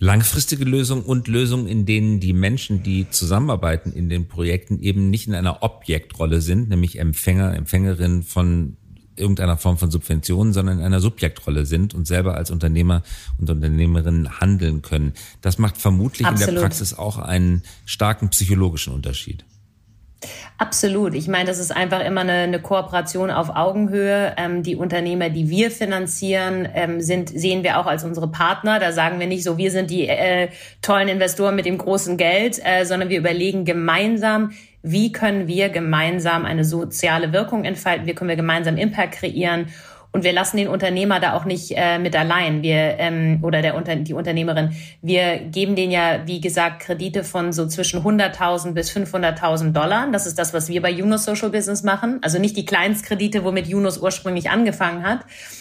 langfristige 0.00 0.64
Lösung 0.64 1.04
und 1.04 1.28
Lösungen, 1.28 1.68
in 1.68 1.84
denen 1.84 2.20
die 2.20 2.32
Menschen, 2.32 2.82
die 2.82 3.08
zusammenarbeiten 3.10 3.92
in 3.92 4.08
den 4.08 4.26
Projekten, 4.26 4.80
eben 4.80 5.10
nicht 5.10 5.28
in 5.28 5.34
einer 5.34 5.62
Objektrolle 5.62 6.40
sind, 6.40 6.70
nämlich 6.70 6.98
Empfänger, 6.98 7.54
Empfängerin 7.54 8.22
von 8.22 8.78
irgendeiner 9.14 9.58
Form 9.58 9.76
von 9.76 9.90
Subventionen, 9.90 10.54
sondern 10.54 10.78
in 10.78 10.84
einer 10.84 11.00
Subjektrolle 11.00 11.66
sind 11.66 11.92
und 11.92 12.06
selber 12.06 12.34
als 12.34 12.50
Unternehmer 12.50 13.02
und 13.36 13.50
Unternehmerin 13.50 14.40
handeln 14.40 14.80
können. 14.80 15.12
Das 15.42 15.58
macht 15.58 15.76
vermutlich 15.76 16.26
Absolut. 16.26 16.48
in 16.48 16.54
der 16.54 16.62
Praxis 16.62 16.94
auch 16.94 17.18
einen 17.18 17.62
starken 17.84 18.30
psychologischen 18.30 18.94
Unterschied. 18.94 19.44
Absolut. 20.58 21.14
Ich 21.14 21.28
meine, 21.28 21.46
das 21.46 21.58
ist 21.58 21.74
einfach 21.74 22.04
immer 22.04 22.20
eine, 22.20 22.32
eine 22.32 22.60
Kooperation 22.60 23.30
auf 23.30 23.56
Augenhöhe. 23.56 24.34
Ähm, 24.36 24.62
die 24.62 24.76
Unternehmer, 24.76 25.30
die 25.30 25.48
wir 25.48 25.70
finanzieren, 25.70 26.68
ähm, 26.74 27.00
sind, 27.00 27.30
sehen 27.30 27.62
wir 27.62 27.78
auch 27.78 27.86
als 27.86 28.04
unsere 28.04 28.28
Partner. 28.28 28.78
Da 28.78 28.92
sagen 28.92 29.18
wir 29.18 29.26
nicht 29.26 29.42
so, 29.42 29.56
wir 29.56 29.70
sind 29.70 29.90
die 29.90 30.08
äh, 30.08 30.48
tollen 30.82 31.08
Investoren 31.08 31.56
mit 31.56 31.64
dem 31.64 31.78
großen 31.78 32.18
Geld, 32.18 32.60
äh, 32.62 32.84
sondern 32.84 33.08
wir 33.08 33.18
überlegen 33.18 33.64
gemeinsam, 33.64 34.52
wie 34.82 35.12
können 35.12 35.46
wir 35.46 35.68
gemeinsam 35.70 36.44
eine 36.44 36.64
soziale 36.64 37.32
Wirkung 37.32 37.64
entfalten, 37.64 38.06
wie 38.06 38.14
können 38.14 38.30
wir 38.30 38.36
gemeinsam 38.36 38.76
Impact 38.76 39.12
kreieren 39.12 39.66
und 40.12 40.24
wir 40.24 40.32
lassen 40.32 40.56
den 40.56 40.68
Unternehmer 40.68 41.20
da 41.20 41.34
auch 41.34 41.44
nicht 41.44 41.72
äh, 41.76 41.98
mit 41.98 42.16
allein. 42.16 42.62
Wir 42.62 42.98
ähm, 42.98 43.38
oder 43.42 43.62
der 43.62 43.76
Unter 43.76 43.94
die 43.94 44.14
Unternehmerin. 44.14 44.72
Wir 45.02 45.38
geben 45.38 45.76
denen 45.76 45.92
ja, 45.92 46.26
wie 46.26 46.40
gesagt, 46.40 46.80
Kredite 46.82 47.22
von 47.22 47.52
so 47.52 47.66
zwischen 47.68 48.02
100.000 48.02 48.72
bis 48.72 48.90
500.000 48.90 49.72
Dollar. 49.72 50.08
Das 50.10 50.26
ist 50.26 50.38
das, 50.38 50.52
was 50.52 50.68
wir 50.68 50.82
bei 50.82 50.90
Yunus 50.90 51.24
Social 51.24 51.50
Business 51.50 51.84
machen. 51.84 52.18
Also 52.22 52.38
nicht 52.40 52.56
die 52.56 52.64
Kleinstkredite, 52.64 53.44
womit 53.44 53.68
Yunus 53.68 53.98
ursprünglich 53.98 54.50
angefangen 54.50 55.04
hat, 55.04 55.20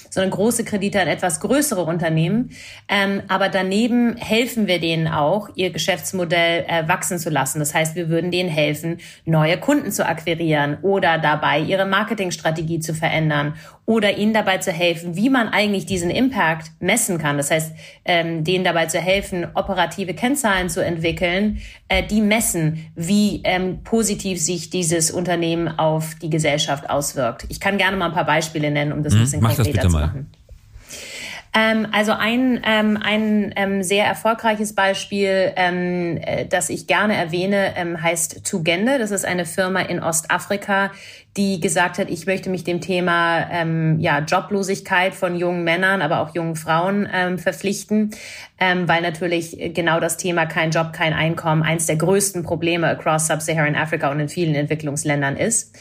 sondern 0.09 0.31
große 0.31 0.63
Kredite 0.63 1.01
an 1.01 1.07
etwas 1.07 1.39
größere 1.39 1.83
Unternehmen. 1.83 2.51
Ähm, 2.87 3.21
aber 3.27 3.49
daneben 3.49 4.15
helfen 4.17 4.67
wir 4.67 4.79
denen 4.79 5.07
auch, 5.07 5.49
ihr 5.55 5.71
Geschäftsmodell 5.71 6.65
äh, 6.67 6.87
wachsen 6.87 7.19
zu 7.19 7.29
lassen. 7.29 7.59
Das 7.59 7.73
heißt, 7.73 7.95
wir 7.95 8.09
würden 8.09 8.31
denen 8.31 8.49
helfen, 8.49 8.97
neue 9.25 9.57
Kunden 9.57 9.91
zu 9.91 10.05
akquirieren 10.05 10.77
oder 10.81 11.17
dabei 11.17 11.59
ihre 11.59 11.85
Marketingstrategie 11.85 12.79
zu 12.79 12.93
verändern 12.93 13.55
oder 13.89 14.17
ihnen 14.17 14.33
dabei 14.33 14.59
zu 14.59 14.71
helfen, 14.71 15.15
wie 15.15 15.31
man 15.31 15.49
eigentlich 15.49 15.87
diesen 15.87 16.11
Impact 16.11 16.71
messen 16.79 17.17
kann. 17.17 17.37
Das 17.37 17.49
heißt, 17.49 17.73
ähm, 18.05 18.43
denen 18.43 18.63
dabei 18.63 18.85
zu 18.85 18.99
helfen, 18.99 19.47
operative 19.55 20.13
Kennzahlen 20.13 20.69
zu 20.69 20.85
entwickeln, 20.85 21.59
äh, 21.87 22.03
die 22.03 22.21
messen, 22.21 22.85
wie 22.95 23.41
ähm, 23.45 23.83
positiv 23.83 24.39
sich 24.39 24.69
dieses 24.69 25.09
Unternehmen 25.09 25.67
auf 25.67 26.13
die 26.21 26.29
Gesellschaft 26.29 26.87
auswirkt. 26.87 27.47
Ich 27.49 27.59
kann 27.59 27.79
gerne 27.79 27.97
mal 27.97 28.05
ein 28.05 28.13
paar 28.13 28.27
Beispiele 28.27 28.69
nennen, 28.69 28.91
um 28.91 29.01
das 29.01 29.13
ein 29.13 29.17
hm, 29.17 29.23
bisschen 29.23 29.41
konkreter 29.41 29.89
zu 29.89 29.98
machen. 29.99 30.31
Ähm, 31.51 31.87
also 31.91 32.11
ein, 32.11 32.61
ähm, 32.63 32.97
ein 33.01 33.53
ähm, 33.55 33.81
sehr 33.81 34.05
erfolgreiches 34.05 34.75
Beispiel, 34.75 35.51
ähm, 35.55 36.17
äh, 36.21 36.45
das 36.45 36.69
ich 36.69 36.85
gerne 36.85 37.15
erwähne, 37.15 37.73
ähm, 37.75 38.01
heißt 38.01 38.45
Tugende. 38.45 38.99
Das 38.99 39.09
ist 39.09 39.25
eine 39.25 39.45
Firma 39.45 39.81
in 39.81 40.01
Ostafrika, 40.01 40.91
die 41.37 41.59
gesagt 41.59 41.97
hat, 41.97 42.09
ich 42.09 42.27
möchte 42.27 42.51
mich 42.51 42.63
dem 42.65 42.81
Thema 42.81 43.49
ähm, 43.51 43.99
ja, 43.99 44.19
Joblosigkeit 44.19 45.15
von 45.15 45.35
jungen 45.35 45.63
Männern, 45.63 46.03
aber 46.03 46.19
auch 46.19 46.35
jungen 46.35 46.55
Frauen 46.55 47.09
ähm, 47.11 47.39
verpflichten, 47.39 48.11
ähm, 48.59 48.87
weil 48.87 49.01
natürlich 49.01 49.73
genau 49.73 49.99
das 49.99 50.17
Thema 50.17 50.45
kein 50.45 50.69
Job, 50.69 50.93
kein 50.93 51.13
Einkommen 51.13 51.63
eins 51.63 51.87
der 51.87 51.95
größten 51.95 52.43
Probleme 52.43 52.87
across 52.87 53.25
Sub-Saharan 53.25 53.75
Africa 53.75 54.11
und 54.11 54.19
in 54.19 54.29
vielen 54.29 54.53
Entwicklungsländern 54.53 55.35
ist. 55.35 55.75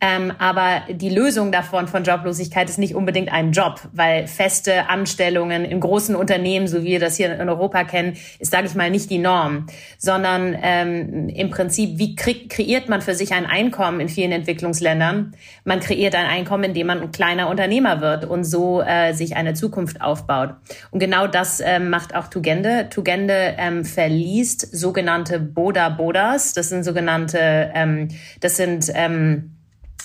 Ähm, 0.00 0.32
aber 0.38 0.82
die 0.90 1.10
Lösung 1.10 1.50
davon 1.50 1.88
von 1.88 2.04
Joblosigkeit 2.04 2.68
ist 2.68 2.78
nicht 2.78 2.94
unbedingt 2.94 3.32
ein 3.32 3.50
Job, 3.50 3.80
weil 3.92 4.28
feste 4.28 4.88
Anstellungen 4.88 5.64
in 5.64 5.80
großen 5.80 6.14
Unternehmen, 6.14 6.68
so 6.68 6.82
wie 6.82 6.92
wir 6.92 7.00
das 7.00 7.16
hier 7.16 7.38
in 7.38 7.48
Europa 7.48 7.82
kennen, 7.84 8.16
ist, 8.38 8.52
sage 8.52 8.68
ich 8.68 8.74
mal, 8.76 8.90
nicht 8.90 9.10
die 9.10 9.18
Norm, 9.18 9.66
sondern 9.98 10.56
ähm, 10.62 11.28
im 11.28 11.50
Prinzip, 11.50 11.98
wie 11.98 12.14
kre 12.14 12.46
kreiert 12.48 12.88
man 12.88 13.02
für 13.02 13.14
sich 13.14 13.32
ein 13.32 13.46
Einkommen 13.46 13.98
in 13.98 14.08
vielen 14.08 14.30
Entwicklungsländern? 14.30 15.34
Man 15.64 15.80
kreiert 15.80 16.14
ein 16.14 16.26
Einkommen, 16.26 16.64
indem 16.64 16.86
man 16.86 17.02
ein 17.02 17.10
kleiner 17.10 17.48
Unternehmer 17.48 18.00
wird 18.00 18.24
und 18.24 18.44
so 18.44 18.80
äh, 18.80 19.12
sich 19.14 19.34
eine 19.34 19.54
Zukunft 19.54 20.00
aufbaut. 20.00 20.50
Und 20.92 21.00
genau 21.00 21.26
das 21.26 21.60
ähm, 21.60 21.90
macht 21.90 22.14
auch 22.14 22.28
Tugende. 22.28 22.88
Tugende 22.88 23.56
ähm, 23.58 23.84
verliest 23.84 24.76
sogenannte 24.76 25.40
Boda 25.40 25.88
Bodas. 25.88 26.52
Das 26.52 26.68
sind 26.68 26.84
sogenannte, 26.84 27.72
ähm, 27.74 28.08
das 28.40 28.56
sind 28.56 28.90
ähm, 28.94 29.57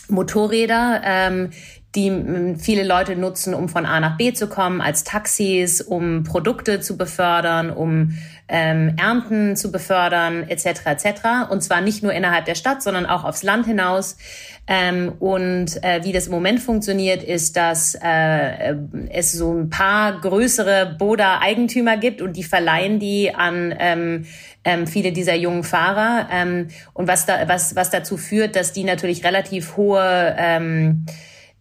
Motorräder, 0.09 1.01
ähm, 1.03 1.49
die 1.95 2.55
viele 2.57 2.83
Leute 2.83 3.15
nutzen, 3.15 3.53
um 3.53 3.69
von 3.69 3.85
A 3.85 3.99
nach 3.99 4.17
B 4.17 4.33
zu 4.33 4.47
kommen, 4.47 4.81
als 4.81 5.03
Taxis, 5.03 5.79
um 5.79 6.23
Produkte 6.23 6.79
zu 6.79 6.97
befördern, 6.97 7.69
um 7.69 8.17
ähm, 8.47 8.95
Ernten 8.97 9.55
zu 9.55 9.71
befördern, 9.71 10.43
etc. 10.49 10.85
etc. 10.85 11.05
Und 11.51 11.61
zwar 11.61 11.81
nicht 11.81 12.01
nur 12.01 12.11
innerhalb 12.11 12.45
der 12.45 12.55
Stadt, 12.55 12.81
sondern 12.81 13.05
auch 13.05 13.23
aufs 13.23 13.43
Land 13.43 13.67
hinaus. 13.67 14.17
Ähm, 14.65 15.13
und 15.19 15.83
äh, 15.83 16.03
wie 16.03 16.13
das 16.13 16.27
im 16.27 16.31
Moment 16.31 16.61
funktioniert, 16.61 17.21
ist, 17.21 17.57
dass 17.57 17.95
äh, 18.01 18.75
es 19.09 19.33
so 19.33 19.53
ein 19.53 19.69
paar 19.69 20.19
größere 20.19 20.95
Boda-Eigentümer 20.97 21.97
gibt 21.97 22.21
und 22.21 22.37
die 22.37 22.43
verleihen 22.43 22.99
die 22.99 23.35
an 23.35 23.75
ähm, 23.77 24.25
ähm, 24.63 24.87
viele 24.87 25.11
dieser 25.11 25.35
jungen 25.35 25.63
Fahrer. 25.63 26.27
Ähm, 26.31 26.67
und 26.93 27.07
was, 27.07 27.25
da, 27.25 27.47
was, 27.47 27.75
was 27.75 27.89
dazu 27.89 28.17
führt, 28.17 28.55
dass 28.55 28.73
die 28.73 28.83
natürlich 28.83 29.23
relativ 29.23 29.77
hohe 29.77 30.35
ähm, 30.37 31.05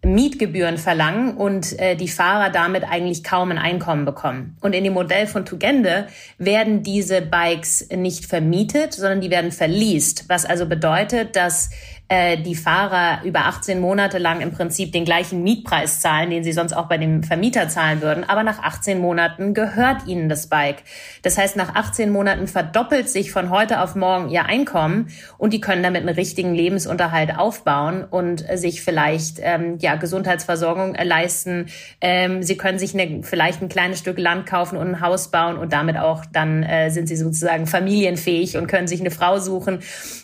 Mietgebühren 0.05 0.79
verlangen 0.79 1.37
und 1.37 1.79
äh, 1.79 1.95
die 1.95 2.09
Fahrer 2.09 2.51
damit 2.51 2.83
eigentlich 2.83 3.23
kaum 3.23 3.53
ein 3.53 3.59
Einkommen 3.59 4.05
bekommen. 4.05 4.57
Und 4.61 4.75
in 4.75 4.83
dem 4.83 4.95
Modell 4.95 5.29
von 5.29 5.45
Tugende 5.45 6.09
werden 6.39 6.83
diese 6.83 7.23
Bikes 7.23 7.89
nicht 7.95 8.27
vermietet, 8.27 8.95
sondern 8.95 9.21
die 9.21 9.31
werden 9.31 9.53
verleast, 9.53 10.25
was 10.29 10.45
also 10.45 10.67
bedeutet, 10.67 11.37
dass 11.37 11.71
äh, 12.13 12.37
die 12.37 12.55
Fahrer 12.55 13.25
über 13.25 13.47
18 13.47 13.81
Monate 13.81 14.19
lang 14.19 14.43
im 14.43 14.53
Prinzip 14.53 14.93
den 14.93 15.07
gleichen 15.07 15.43
Mietpreis 15.43 16.01
zahlen, 16.01 16.29
den 16.29 16.45
sie 16.45 16.53
sonst 16.53 16.75
auch 16.75 16.85
bei 16.85 16.99
dem 16.99 17.23
Vermieter 17.23 17.71
zahlen 17.71 18.03
würden. 18.03 18.29
Aber 18.29 18.43
nach 18.43 18.63
18 18.63 18.99
Monaten 18.99 19.55
gehört 19.55 20.07
ihnen 20.07 20.29
das 20.29 20.47
Bike. 20.47 20.83
Das 21.23 21.39
heißt, 21.39 21.57
nach 21.57 21.75
18 21.75 22.11
Monaten 22.11 22.49
verdoppelt 22.49 23.09
sich 23.09 23.33
von 23.33 23.49
heute 23.49 23.81
auf 23.81 23.95
morgen 23.95 24.29
ihr 24.29 24.45
Einkommen 24.45 25.09
und 25.39 25.55
die 25.55 25.63
können 25.63 25.83
damit 25.83 26.03
einen 26.03 26.15
richtigen 26.15 26.53
Lebensunterhalt 26.53 27.39
aufbauen 27.39 28.05
und 28.05 28.45
sich 28.57 28.83
vielleicht 28.83 29.39
ähm, 29.41 29.79
ja 29.81 29.97
Gesundheitsversorgung 29.97 30.95
leisten. 31.03 31.69
Ähm, 32.03 32.43
sie 32.43 32.59
können 32.59 32.79
sich 32.79 32.93
eine, 32.93 33.23
vielleicht 33.23 33.63
ein 33.63 33.71
kleines 33.71 34.01
Stück 34.01 34.19
Land 34.19 34.45
kaufen 34.45 34.77
und 34.77 34.87
ein 34.87 35.01
Haus 35.01 35.31
bauen 35.31 35.57
und 35.57 35.73
damit 35.73 35.97
auch 35.97 36.27
dann 36.31 36.63
äh, 36.63 36.91
sind 36.91 37.09
sie 37.09 37.17
sozusagen 37.17 37.67
familienfähig 37.67 38.59
und 38.59 38.67
können 38.67 38.87
sich 38.87 39.01
eine 39.01 39.11
Frau 39.11 39.39
suchen 39.39 39.79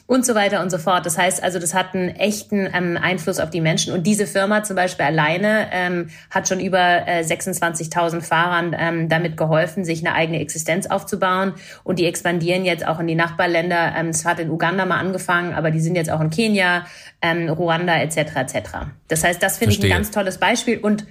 und 0.07 0.27
so 0.27 0.35
weiter 0.35 0.63
und 0.63 0.71
so 0.71 0.77
fort. 0.77 1.07
Das 1.07 1.17
heißt 1.17 1.43
also, 1.43 1.59
das 1.59 1.78
hat 1.79 1.95
einen 1.95 2.09
echten 2.17 2.69
ähm, 2.75 2.99
Einfluss 3.01 3.39
auf 3.39 3.51
die 3.51 3.61
Menschen. 3.61 3.95
Und 3.95 4.07
diese 4.07 4.27
Firma 4.27 4.63
zum 4.65 4.77
Beispiel 4.77 5.07
alleine 5.07 5.69
ähm, 5.73 6.11
hat 6.31 6.49
schon 6.49 6.61
über 6.61 7.07
äh, 7.07 7.23
26.000 7.23 8.21
Fahrern 8.21 8.77
ähm, 8.79 9.09
damit 9.09 9.37
geholfen, 9.37 9.85
sich 9.85 10.05
eine 10.05 10.15
eigene 10.15 10.41
Existenz 10.41 10.87
aufzubauen. 10.87 11.55
Und 11.85 11.99
die 11.99 12.07
expandieren 12.07 12.65
jetzt 12.65 12.87
auch 12.87 12.99
in 12.99 13.07
die 13.07 13.15
Nachbarländer. 13.15 13.95
Ähm, 13.97 14.09
es 14.09 14.25
hat 14.25 14.41
in 14.41 14.51
Uganda 14.51 14.85
mal 14.85 14.99
angefangen, 14.99 15.55
aber 15.55 15.71
die 15.71 15.81
sind 15.81 15.95
jetzt 15.95 16.11
auch 16.11 16.21
in 16.21 16.31
Kenia, 16.31 16.85
ähm, 17.23 17.49
Ruanda 17.49 17.97
etc. 17.97 18.19
etc. 18.37 18.59
Das 19.07 19.25
heißt, 19.25 19.43
das 19.43 19.59
finde 19.59 19.75
ich 19.75 19.83
ein 19.83 19.89
ganz 19.89 20.11
tolles 20.11 20.39
Beispiel. 20.39 20.79
Und 20.79 21.07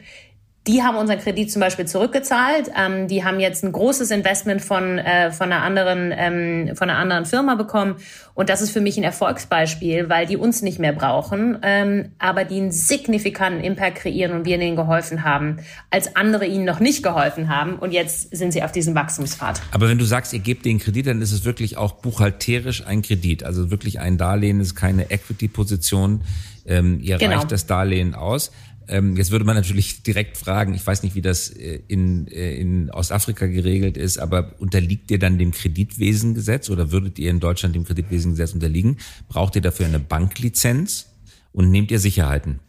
die 0.68 0.84
haben 0.84 0.98
unseren 0.98 1.20
Kredit 1.20 1.52
zum 1.52 1.62
Beispiel 1.62 1.86
zurückgezahlt. 1.86 2.70
Ähm, 2.78 3.08
die 3.08 3.24
haben 3.24 3.40
jetzt 3.40 3.64
ein 3.64 3.72
großes 3.72 4.12
Investment 4.12 4.62
von, 4.62 4.98
äh, 4.98 5.32
von, 5.32 5.52
einer 5.52 5.64
anderen, 5.64 6.14
ähm, 6.16 6.76
von 6.76 6.90
einer 6.90 7.00
anderen 7.00 7.26
Firma 7.26 7.56
bekommen. 7.56 7.96
Und 8.34 8.50
das 8.50 8.62
ist 8.62 8.72
für 8.72 8.82
mich 8.82 8.98
ein 8.98 9.04
Erfolgsbeispiel, 9.04 10.10
weil 10.10 10.26
die 10.26 10.36
uns 10.36 10.62
nicht 10.62 10.78
mehr 10.78 10.92
brauchen, 10.92 11.58
ähm, 11.64 12.12
aber 12.20 12.44
die 12.44 12.58
einen 12.58 12.72
signifikanten 12.72 13.64
Impact 13.64 13.96
kreieren 13.96 14.34
und 14.34 14.46
wir 14.46 14.60
ihnen 14.60 14.76
geholfen 14.76 15.24
haben, 15.24 15.58
als 15.90 16.16
andere 16.16 16.46
ihnen 16.46 16.66
noch 16.66 16.80
nicht 16.80 17.02
geholfen 17.02 17.50
haben. 17.50 17.76
Und 17.76 17.92
jetzt 17.92 18.36
sind 18.36 18.52
sie 18.52 18.62
auf 18.62 18.72
diesem 18.72 18.94
Wachstumspfad. 18.94 19.62
Aber 19.72 19.88
wenn 19.88 19.98
du 19.98 20.06
sagst, 20.06 20.34
ihr 20.34 20.40
gebt 20.40 20.66
den 20.66 20.80
Kredit, 20.80 21.08
dann 21.08 21.22
ist 21.22 21.32
es 21.32 21.46
wirklich 21.46 21.78
auch 21.78 21.94
buchhalterisch 21.94 22.86
ein 22.86 23.02
Kredit. 23.02 23.44
Also 23.44 23.72
wirklich 23.72 24.00
ein 24.00 24.18
Darlehen 24.18 24.60
ist 24.60 24.76
keine 24.76 25.10
Equity-Position. 25.10 26.22
Ähm, 26.66 27.00
ihr 27.02 27.18
genau. 27.18 27.38
reicht 27.38 27.52
das 27.52 27.66
Darlehen 27.66 28.14
aus. 28.14 28.52
Ähm, 28.88 29.18
jetzt 29.18 29.32
würde 29.32 29.46
man 29.46 29.56
natürlich 29.56 30.04
direkt 30.04 30.38
fragen, 30.38 30.74
ich 30.74 30.86
weiß 30.86 31.04
nicht, 31.04 31.16
wie 31.16 31.22
das 31.22 31.50
äh, 31.50 31.82
in, 31.88 32.28
äh, 32.28 32.56
in 32.56 32.90
Ostafrika 32.92 33.48
geregelt 33.48 33.98
ist, 33.98 34.18
aber 34.18 34.54
unterliegt 34.60 35.12
ihr 35.12 35.20
dann 35.20 35.38
dem 35.38 35.52
Kreditwesengesetz 35.52 36.70
oder 36.70 36.92
würdet 36.92 37.20
ihr 37.20 37.30
in 37.30 37.40
Deutschland 37.40 37.76
dem 37.76 37.84
Kreditwesengesetz 37.84 38.54
unterliegen? 38.54 38.98
Braucht 39.28 39.56
ihr 39.56 39.62
dafür 39.62 39.86
eine 39.86 40.00
Banklizenz 40.00 41.08
und 41.52 41.70
nehmt 41.70 41.92
ihr 41.92 42.00
Sicherheiten? 42.00 42.60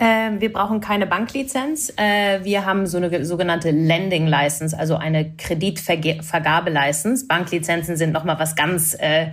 Ähm, 0.00 0.40
wir 0.40 0.52
brauchen 0.52 0.80
keine 0.80 1.06
Banklizenz. 1.06 1.92
Äh, 1.96 2.44
wir 2.44 2.64
haben 2.64 2.86
so 2.86 2.98
eine 2.98 3.24
sogenannte 3.24 3.72
Lending 3.72 4.28
License, 4.28 4.78
also 4.78 4.94
eine 4.94 5.32
Kreditvergabelicense. 5.36 7.26
Banklizenzen 7.26 7.96
sind 7.96 8.12
nochmal 8.12 8.38
was 8.38 8.54
ganz, 8.54 8.94
äh, 8.94 9.32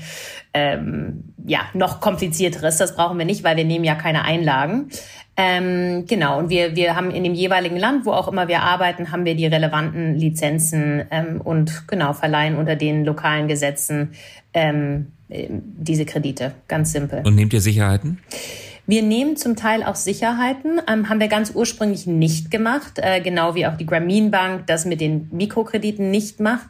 ähm, 0.55 1.35
ja, 1.45 1.59
noch 1.75 2.01
komplizierteres. 2.01 2.77
Das 2.77 2.95
brauchen 2.95 3.19
wir 3.19 3.25
nicht, 3.25 3.43
weil 3.43 3.57
wir 3.57 3.65
nehmen 3.65 3.85
ja 3.85 3.93
keine 3.93 4.23
Einlagen. 4.23 4.89
Ähm, 5.37 6.05
genau, 6.07 6.39
und 6.39 6.49
wir, 6.49 6.75
wir 6.75 6.95
haben 6.95 7.11
in 7.11 7.23
dem 7.23 7.33
jeweiligen 7.33 7.77
Land, 7.77 8.05
wo 8.05 8.11
auch 8.11 8.29
immer 8.29 8.47
wir 8.47 8.61
arbeiten, 8.61 9.11
haben 9.11 9.25
wir 9.25 9.35
die 9.35 9.45
relevanten 9.45 10.15
Lizenzen 10.15 11.05
ähm, 11.11 11.41
und 11.41 11.87
genau 11.87 12.13
verleihen 12.13 12.55
unter 12.55 12.75
den 12.75 13.03
lokalen 13.03 13.47
Gesetzen 13.47 14.13
ähm, 14.53 15.11
diese 15.27 16.05
Kredite. 16.05 16.53
Ganz 16.67 16.93
simpel. 16.93 17.21
Und 17.25 17.35
nehmt 17.35 17.51
ihr 17.53 17.61
Sicherheiten? 17.61 18.19
Wir 18.87 19.01
nehmen 19.01 19.35
zum 19.35 19.55
Teil 19.55 19.83
auch 19.83 19.95
Sicherheiten, 19.95 20.79
ähm, 20.87 21.09
haben 21.09 21.19
wir 21.19 21.27
ganz 21.27 21.51
ursprünglich 21.55 22.05
nicht 22.05 22.51
gemacht, 22.51 22.93
äh, 22.97 23.19
genau 23.19 23.55
wie 23.55 23.65
auch 23.65 23.77
die 23.77 23.85
Grameen 23.85 24.29
Bank 24.29 24.67
das 24.67 24.85
mit 24.85 25.01
den 25.01 25.27
Mikrokrediten 25.31 26.11
nicht 26.11 26.39
macht. 26.39 26.67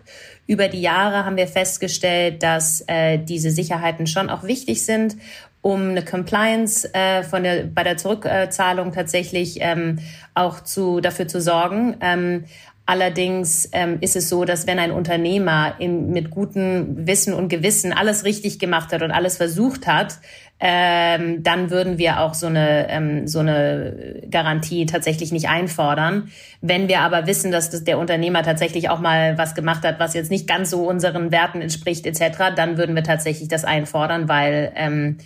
Über 0.47 0.69
die 0.69 0.79
Jahre 0.79 1.25
haben 1.25 1.35
wir 1.35 1.47
festgestellt, 1.47 2.41
dass 2.41 2.83
äh, 2.87 3.17
diese 3.17 3.51
Sicherheiten 3.51 4.07
schon 4.07 4.29
auch 4.29 4.43
wichtig 4.43 4.85
sind 4.85 5.17
um 5.65 5.89
eine 5.89 6.05
Compliance 6.05 6.87
äh, 6.93 7.23
von 7.23 7.41
der, 7.41 7.63
bei 7.63 7.81
der 7.81 7.97
Zurückzahlung 7.97 8.91
tatsächlich 8.91 9.57
ähm, 9.61 9.97
auch 10.35 10.61
zu, 10.61 11.01
dafür 11.01 11.27
zu 11.27 11.41
sorgen. 11.41 11.97
Ähm, 12.01 12.45
Allerdings 12.87 13.67
ähm, 13.71 13.97
ist 14.01 14.15
es 14.15 14.29
so, 14.29 14.45
dass 14.45 14.67
wenn 14.67 14.77
ein 14.77 14.91
Unternehmer 14.91 15.73
in, 15.79 16.11
mit 16.11 16.29
gutem 16.29 17.07
Wissen 17.07 17.33
und 17.33 17.49
Gewissen 17.49 17.91
alles 17.93 18.25
richtig 18.25 18.59
gemacht 18.59 18.93
hat 18.93 19.01
und 19.01 19.09
alles 19.09 19.37
versucht 19.37 19.87
hat, 19.87 20.19
ähm, 20.59 21.41
dann 21.41 21.71
würden 21.71 21.97
wir 21.97 22.19
auch 22.19 22.35
so 22.35 22.45
eine, 22.45 22.87
ähm, 22.89 23.27
so 23.27 23.39
eine 23.39 24.21
Garantie 24.29 24.85
tatsächlich 24.85 25.31
nicht 25.31 25.49
einfordern. 25.49 26.29
Wenn 26.61 26.87
wir 26.87 26.99
aber 26.99 27.25
wissen, 27.25 27.51
dass 27.51 27.71
das 27.71 27.83
der 27.85 27.97
Unternehmer 27.97 28.43
tatsächlich 28.43 28.89
auch 28.89 28.99
mal 28.99 29.35
was 29.35 29.55
gemacht 29.55 29.83
hat, 29.83 29.99
was 29.99 30.13
jetzt 30.13 30.29
nicht 30.29 30.47
ganz 30.47 30.69
so 30.69 30.87
unseren 30.87 31.31
Werten 31.31 31.61
entspricht 31.61 32.05
etc., 32.05 32.53
dann 32.55 32.77
würden 32.77 32.95
wir 32.95 33.03
tatsächlich 33.03 33.49
das 33.49 33.65
einfordern, 33.65 34.29
weil 34.29 34.71
ähm, 34.75 35.17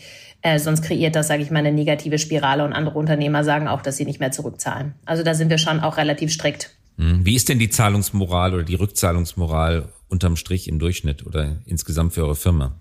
äh, 0.41 0.60
sonst 0.60 0.81
kreiert 0.84 1.15
das, 1.15 1.27
sage 1.27 1.43
ich 1.43 1.51
mal, 1.51 1.60
eine 1.60 1.72
negative 1.72 2.17
Spirale 2.17 2.63
und 2.63 2.74
andere 2.74 2.98
Unternehmer 2.98 3.43
sagen 3.43 3.67
auch, 3.67 3.81
dass 3.81 3.98
sie 3.98 4.05
nicht 4.05 4.19
mehr 4.19 4.31
zurückzahlen. 4.31 4.93
Also 5.05 5.24
da 5.24 5.34
sind 5.34 5.50
wir 5.50 5.58
schon 5.58 5.79
auch 5.79 5.98
relativ 5.98 6.31
strikt. 6.31 6.72
Hm. 6.98 7.25
Wie 7.25 7.36
ist 7.36 7.50
denn 7.50 7.60
die 7.60 7.69
Zahlungsmoral 7.69 8.53
oder 8.53 8.63
die 8.63 8.75
Rückzahlungsmoral 8.75 9.89
unterm 10.08 10.36
Strich 10.36 10.67
im 10.67 10.79
Durchschnitt 10.79 11.25
oder 11.25 11.58
insgesamt 11.65 12.13
für 12.13 12.24
eure 12.24 12.36
Firma? 12.36 12.75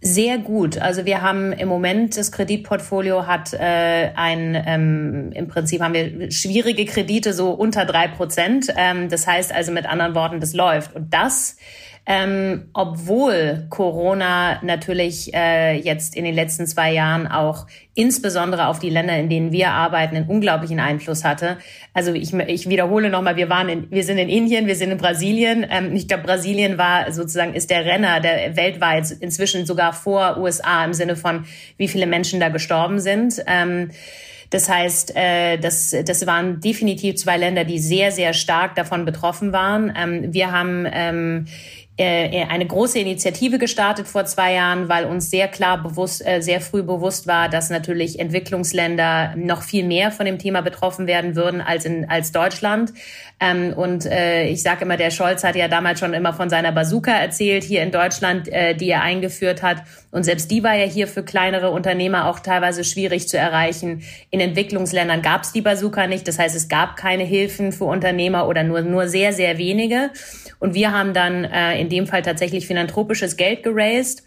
Sehr 0.00 0.38
gut. 0.38 0.78
Also 0.78 1.06
wir 1.06 1.22
haben 1.22 1.52
im 1.52 1.68
Moment 1.68 2.16
das 2.16 2.30
Kreditportfolio 2.30 3.26
hat 3.26 3.52
äh, 3.52 4.10
ein 4.14 4.54
ähm, 4.66 5.32
im 5.32 5.48
Prinzip 5.48 5.80
haben 5.80 5.92
wir 5.92 6.30
schwierige 6.30 6.84
Kredite 6.84 7.32
so 7.32 7.50
unter 7.50 7.84
drei 7.84 8.06
Prozent. 8.06 8.72
Ähm, 8.76 9.08
das 9.08 9.26
heißt 9.26 9.52
also 9.52 9.72
mit 9.72 9.86
anderen 9.86 10.14
Worten, 10.14 10.38
das 10.38 10.54
läuft 10.54 10.94
und 10.94 11.12
das 11.12 11.56
ähm, 12.10 12.70
obwohl 12.72 13.66
Corona 13.68 14.62
natürlich 14.62 15.34
äh, 15.34 15.78
jetzt 15.78 16.16
in 16.16 16.24
den 16.24 16.34
letzten 16.34 16.66
zwei 16.66 16.90
Jahren 16.90 17.26
auch 17.26 17.66
insbesondere 17.94 18.68
auf 18.68 18.78
die 18.78 18.88
Länder, 18.88 19.18
in 19.18 19.28
denen 19.28 19.52
wir 19.52 19.72
arbeiten, 19.72 20.16
einen 20.16 20.26
unglaublichen 20.26 20.80
Einfluss 20.80 21.22
hatte. 21.22 21.58
Also 21.92 22.14
ich, 22.14 22.32
ich 22.32 22.70
wiederhole 22.70 23.10
nochmal, 23.10 23.36
wir 23.36 23.50
waren 23.50 23.68
in, 23.68 23.90
wir 23.90 24.04
sind 24.04 24.16
in 24.16 24.30
Indien, 24.30 24.66
wir 24.66 24.76
sind 24.76 24.90
in 24.90 24.96
Brasilien. 24.96 25.66
Ähm, 25.68 25.94
ich 25.94 26.08
glaube, 26.08 26.22
Brasilien 26.22 26.78
war 26.78 27.12
sozusagen, 27.12 27.52
ist 27.52 27.68
der 27.68 27.84
Renner 27.84 28.20
der 28.20 28.56
weltweit 28.56 29.10
inzwischen 29.10 29.66
sogar 29.66 29.92
vor 29.92 30.38
USA 30.38 30.86
im 30.86 30.94
Sinne 30.94 31.14
von, 31.14 31.44
wie 31.76 31.88
viele 31.88 32.06
Menschen 32.06 32.40
da 32.40 32.48
gestorben 32.48 33.00
sind. 33.00 33.44
Ähm, 33.46 33.90
das 34.50 34.68
heißt, 34.70 35.14
äh, 35.14 35.58
das, 35.58 35.94
das 36.04 36.26
waren 36.26 36.60
definitiv 36.60 37.16
zwei 37.16 37.36
Länder, 37.36 37.64
die 37.64 37.78
sehr, 37.78 38.12
sehr 38.12 38.32
stark 38.32 38.74
davon 38.76 39.04
betroffen 39.04 39.52
waren. 39.52 39.92
Ähm, 39.94 40.32
wir 40.32 40.52
haben 40.52 40.86
ähm, 40.90 41.44
äh, 41.46 41.50
eine 42.04 42.66
große 42.66 42.98
Initiative 42.98 43.58
gestartet 43.58 44.06
vor 44.06 44.24
zwei 44.24 44.54
Jahren, 44.54 44.88
weil 44.88 45.04
uns 45.04 45.30
sehr 45.30 45.48
klar 45.48 45.82
bewusst, 45.82 46.24
äh, 46.24 46.40
sehr 46.40 46.60
früh 46.60 46.82
bewusst 46.82 47.26
war, 47.26 47.48
dass 47.48 47.70
natürlich 47.70 48.20
Entwicklungsländer 48.20 49.34
noch 49.36 49.62
viel 49.62 49.84
mehr 49.84 50.12
von 50.12 50.24
dem 50.24 50.38
Thema 50.38 50.60
betroffen 50.60 51.06
werden 51.08 51.34
würden 51.34 51.60
als 51.60 51.84
in 51.84 52.08
als 52.08 52.30
Deutschland. 52.30 52.92
Ähm, 53.40 53.72
und 53.74 54.04
äh, 54.06 54.48
ich 54.48 54.62
sage 54.62 54.84
immer, 54.84 54.96
der 54.96 55.10
Scholz 55.10 55.44
hat 55.44 55.56
ja 55.56 55.68
damals 55.68 56.00
schon 56.00 56.12
immer 56.12 56.32
von 56.32 56.50
seiner 56.50 56.72
Bazooka 56.72 57.12
erzählt 57.12 57.64
hier 57.64 57.82
in 57.82 57.92
Deutschland, 57.92 58.48
die 58.48 58.88
er 58.88 59.02
eingeführt 59.02 59.62
hat. 59.62 59.82
Und 60.10 60.24
selbst 60.24 60.50
die 60.50 60.62
war 60.62 60.74
ja 60.74 60.86
hier 60.86 61.06
für 61.06 61.22
kleinere 61.22 61.70
Unternehmer 61.70 62.26
auch 62.26 62.40
teilweise 62.40 62.82
schwierig 62.82 63.28
zu 63.28 63.38
erreichen. 63.38 64.02
In 64.30 64.40
Entwicklungsländern 64.40 65.22
gab 65.22 65.42
es 65.42 65.52
die 65.52 65.60
Bazooka 65.60 66.06
nicht. 66.06 66.26
Das 66.26 66.38
heißt, 66.38 66.56
es 66.56 66.68
gab 66.68 66.96
keine 66.96 67.24
Hilfen 67.24 67.72
für 67.72 67.84
Unternehmer 67.84 68.48
oder 68.48 68.64
nur, 68.64 68.82
nur 68.82 69.08
sehr, 69.08 69.32
sehr 69.32 69.58
wenige. 69.58 70.10
Und 70.58 70.74
wir 70.74 70.92
haben 70.92 71.12
dann 71.12 71.44
äh, 71.44 71.80
in 71.80 71.88
dem 71.88 72.06
Fall 72.06 72.22
tatsächlich 72.22 72.66
philanthropisches 72.66 73.36
Geld 73.36 73.62
geraced 73.62 74.24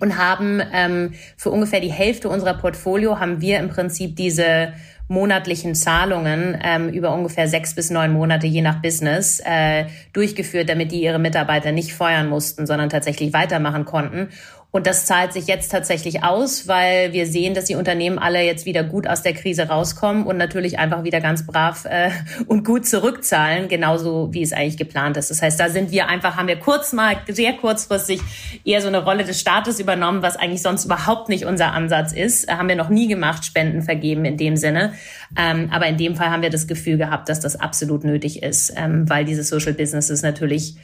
und 0.00 0.16
haben 0.16 0.60
ähm, 0.72 1.14
für 1.36 1.50
ungefähr 1.50 1.80
die 1.80 1.92
Hälfte 1.92 2.28
unserer 2.28 2.54
Portfolio 2.54 3.20
haben 3.20 3.40
wir 3.40 3.58
im 3.58 3.68
Prinzip 3.68 4.16
diese 4.16 4.72
monatlichen 5.08 5.74
Zahlungen 5.74 6.58
ähm, 6.62 6.88
über 6.88 7.12
ungefähr 7.14 7.46
sechs 7.48 7.74
bis 7.74 7.90
neun 7.90 8.12
Monate 8.12 8.46
je 8.46 8.62
nach 8.62 8.80
Business 8.80 9.40
äh, 9.44 9.86
durchgeführt, 10.12 10.68
damit 10.68 10.92
die 10.92 11.02
ihre 11.02 11.18
Mitarbeiter 11.18 11.72
nicht 11.72 11.92
feuern 11.92 12.28
mussten, 12.28 12.66
sondern 12.66 12.88
tatsächlich 12.88 13.32
weitermachen 13.32 13.84
konnten. 13.84 14.28
Und 14.74 14.88
das 14.88 15.06
zahlt 15.06 15.32
sich 15.32 15.46
jetzt 15.46 15.70
tatsächlich 15.70 16.24
aus, 16.24 16.66
weil 16.66 17.12
wir 17.12 17.28
sehen, 17.28 17.54
dass 17.54 17.66
die 17.66 17.76
Unternehmen 17.76 18.18
alle 18.18 18.42
jetzt 18.42 18.66
wieder 18.66 18.82
gut 18.82 19.06
aus 19.06 19.22
der 19.22 19.32
Krise 19.32 19.68
rauskommen 19.68 20.26
und 20.26 20.36
natürlich 20.36 20.80
einfach 20.80 21.04
wieder 21.04 21.20
ganz 21.20 21.46
brav 21.46 21.84
äh, 21.84 22.10
und 22.48 22.64
gut 22.64 22.84
zurückzahlen, 22.84 23.68
genauso 23.68 24.30
wie 24.32 24.42
es 24.42 24.52
eigentlich 24.52 24.76
geplant 24.76 25.16
ist. 25.16 25.30
Das 25.30 25.42
heißt, 25.42 25.60
da 25.60 25.68
sind 25.68 25.92
wir 25.92 26.08
einfach, 26.08 26.34
haben 26.34 26.48
wir 26.48 26.56
kurz 26.56 26.92
mal, 26.92 27.14
sehr 27.28 27.52
kurzfristig 27.52 28.20
eher 28.64 28.80
so 28.80 28.88
eine 28.88 29.04
Rolle 29.04 29.22
des 29.22 29.38
Staates 29.38 29.78
übernommen, 29.78 30.22
was 30.22 30.34
eigentlich 30.34 30.62
sonst 30.62 30.86
überhaupt 30.86 31.28
nicht 31.28 31.44
unser 31.44 31.70
Ansatz 31.70 32.12
ist. 32.12 32.50
Haben 32.50 32.68
wir 32.68 32.74
noch 32.74 32.88
nie 32.88 33.06
gemacht, 33.06 33.44
Spenden 33.44 33.80
vergeben 33.80 34.24
in 34.24 34.38
dem 34.38 34.56
Sinne. 34.56 34.94
Ähm, 35.38 35.70
aber 35.72 35.86
in 35.86 35.98
dem 35.98 36.16
Fall 36.16 36.30
haben 36.30 36.42
wir 36.42 36.50
das 36.50 36.66
Gefühl 36.66 36.98
gehabt, 36.98 37.28
dass 37.28 37.38
das 37.38 37.54
absolut 37.54 38.02
nötig 38.02 38.42
ist, 38.42 38.72
ähm, 38.76 39.08
weil 39.08 39.24
diese 39.24 39.44
Social 39.44 39.72
Businesses 39.72 40.22
natürlich 40.22 40.74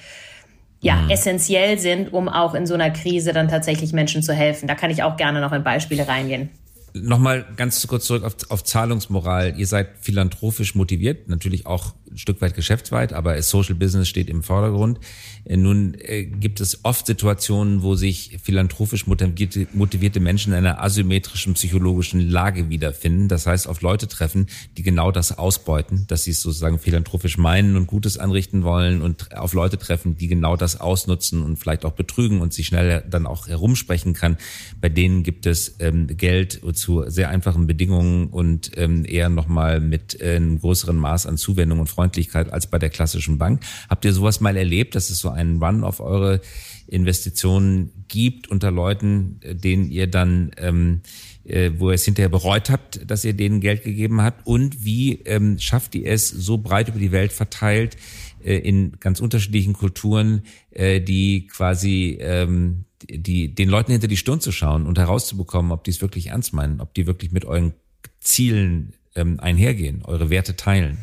ja, 0.80 0.96
mhm. 0.96 1.10
essentiell 1.10 1.78
sind, 1.78 2.12
um 2.12 2.28
auch 2.28 2.54
in 2.54 2.66
so 2.66 2.74
einer 2.74 2.90
Krise 2.90 3.32
dann 3.32 3.48
tatsächlich 3.48 3.92
Menschen 3.92 4.22
zu 4.22 4.32
helfen. 4.32 4.66
Da 4.66 4.74
kann 4.74 4.90
ich 4.90 5.02
auch 5.02 5.16
gerne 5.16 5.40
noch 5.40 5.52
in 5.52 5.62
Beispiele 5.62 6.08
reingehen. 6.08 6.50
Nochmal 6.94 7.46
ganz 7.56 7.86
kurz 7.86 8.04
zurück 8.04 8.24
auf, 8.24 8.34
auf 8.48 8.64
Zahlungsmoral. 8.64 9.54
Ihr 9.58 9.66
seid 9.66 9.90
philanthropisch 10.00 10.74
motiviert, 10.74 11.28
natürlich 11.28 11.66
auch 11.66 11.94
ein 12.10 12.18
Stück 12.18 12.40
weit 12.40 12.54
geschäftsweit, 12.54 13.12
aber 13.12 13.40
Social 13.42 13.74
Business 13.74 14.08
steht 14.08 14.28
im 14.28 14.42
Vordergrund. 14.42 14.98
Äh, 15.44 15.56
nun 15.56 15.94
äh, 15.98 16.24
gibt 16.24 16.60
es 16.60 16.84
oft 16.84 17.06
Situationen, 17.06 17.82
wo 17.82 17.94
sich 17.94 18.38
philanthropisch 18.42 19.06
motivierte, 19.06 19.68
motivierte 19.72 20.20
Menschen 20.20 20.52
in 20.52 20.58
einer 20.58 20.82
asymmetrischen 20.82 21.54
psychologischen 21.54 22.20
Lage 22.20 22.68
wiederfinden. 22.68 23.28
Das 23.28 23.46
heißt, 23.46 23.68
auf 23.68 23.80
Leute 23.80 24.08
treffen, 24.08 24.46
die 24.76 24.82
genau 24.82 25.12
das 25.12 25.38
ausbeuten, 25.38 26.06
dass 26.08 26.24
sie 26.24 26.32
es 26.32 26.40
sozusagen 26.40 26.78
philanthropisch 26.78 27.38
meinen 27.38 27.76
und 27.76 27.86
Gutes 27.86 28.18
anrichten 28.18 28.64
wollen 28.64 29.02
und 29.02 29.36
auf 29.36 29.52
Leute 29.52 29.78
treffen, 29.78 30.16
die 30.16 30.26
genau 30.26 30.56
das 30.56 30.80
ausnutzen 30.80 31.42
und 31.42 31.58
vielleicht 31.58 31.84
auch 31.84 31.92
betrügen 31.92 32.40
und 32.40 32.52
sich 32.52 32.66
schnell 32.66 33.04
dann 33.08 33.26
auch 33.26 33.46
herumsprechen 33.46 34.14
kann. 34.14 34.36
Bei 34.80 34.88
denen 34.88 35.22
gibt 35.22 35.46
es 35.46 35.76
ähm, 35.78 36.08
Geld 36.08 36.62
zu 36.80 37.04
sehr 37.08 37.28
einfachen 37.28 37.66
Bedingungen 37.66 38.28
und 38.28 38.72
ähm, 38.76 39.04
eher 39.04 39.28
nochmal 39.28 39.80
mit 39.80 40.20
äh, 40.20 40.36
einem 40.36 40.58
größeren 40.58 40.96
Maß 40.96 41.26
an 41.26 41.36
Zuwendung 41.36 41.78
und 41.78 41.88
Freundlichkeit 41.88 42.52
als 42.52 42.66
bei 42.66 42.78
der 42.78 42.90
klassischen 42.90 43.38
Bank. 43.38 43.62
Habt 43.88 44.04
ihr 44.04 44.12
sowas 44.12 44.40
mal 44.40 44.56
erlebt, 44.56 44.94
dass 44.94 45.10
es 45.10 45.18
so 45.18 45.28
einen 45.28 45.62
Run 45.62 45.84
auf 45.84 46.00
eure 46.00 46.40
Investitionen 46.88 47.92
gibt 48.08 48.48
unter 48.48 48.70
Leuten, 48.70 49.38
äh, 49.42 49.54
denen 49.54 49.90
ihr 49.90 50.08
dann 50.08 50.50
ähm, 50.56 51.02
äh, 51.44 51.72
wo 51.78 51.90
ihr 51.90 51.94
es 51.94 52.04
hinterher 52.04 52.28
bereut 52.28 52.70
habt, 52.70 53.10
dass 53.10 53.24
ihr 53.24 53.32
denen 53.32 53.60
Geld 53.60 53.82
gegeben 53.82 54.22
habt 54.22 54.46
und 54.46 54.84
wie 54.84 55.20
ähm, 55.24 55.58
schafft 55.58 55.94
ihr 55.94 56.10
es 56.10 56.28
so 56.28 56.58
breit 56.58 56.88
über 56.88 56.98
die 56.98 57.12
Welt 57.12 57.32
verteilt 57.32 57.96
in 58.42 58.98
ganz 59.00 59.20
unterschiedlichen 59.20 59.72
Kulturen, 59.72 60.42
äh, 60.70 61.00
die 61.00 61.46
quasi 61.46 62.18
ähm, 62.20 62.84
die, 63.02 63.54
den 63.54 63.68
Leuten 63.68 63.92
hinter 63.92 64.08
die 64.08 64.16
Stirn 64.16 64.40
zu 64.40 64.52
schauen 64.52 64.86
und 64.86 64.98
herauszubekommen, 64.98 65.72
ob 65.72 65.84
die 65.84 65.90
es 65.90 66.00
wirklich 66.02 66.28
ernst 66.28 66.52
meinen, 66.52 66.80
ob 66.80 66.94
die 66.94 67.06
wirklich 67.06 67.32
mit 67.32 67.44
euren 67.44 67.72
Zielen 68.20 68.92
ähm, 69.14 69.40
einhergehen, 69.40 70.02
eure 70.04 70.30
Werte 70.30 70.56
teilen? 70.56 70.98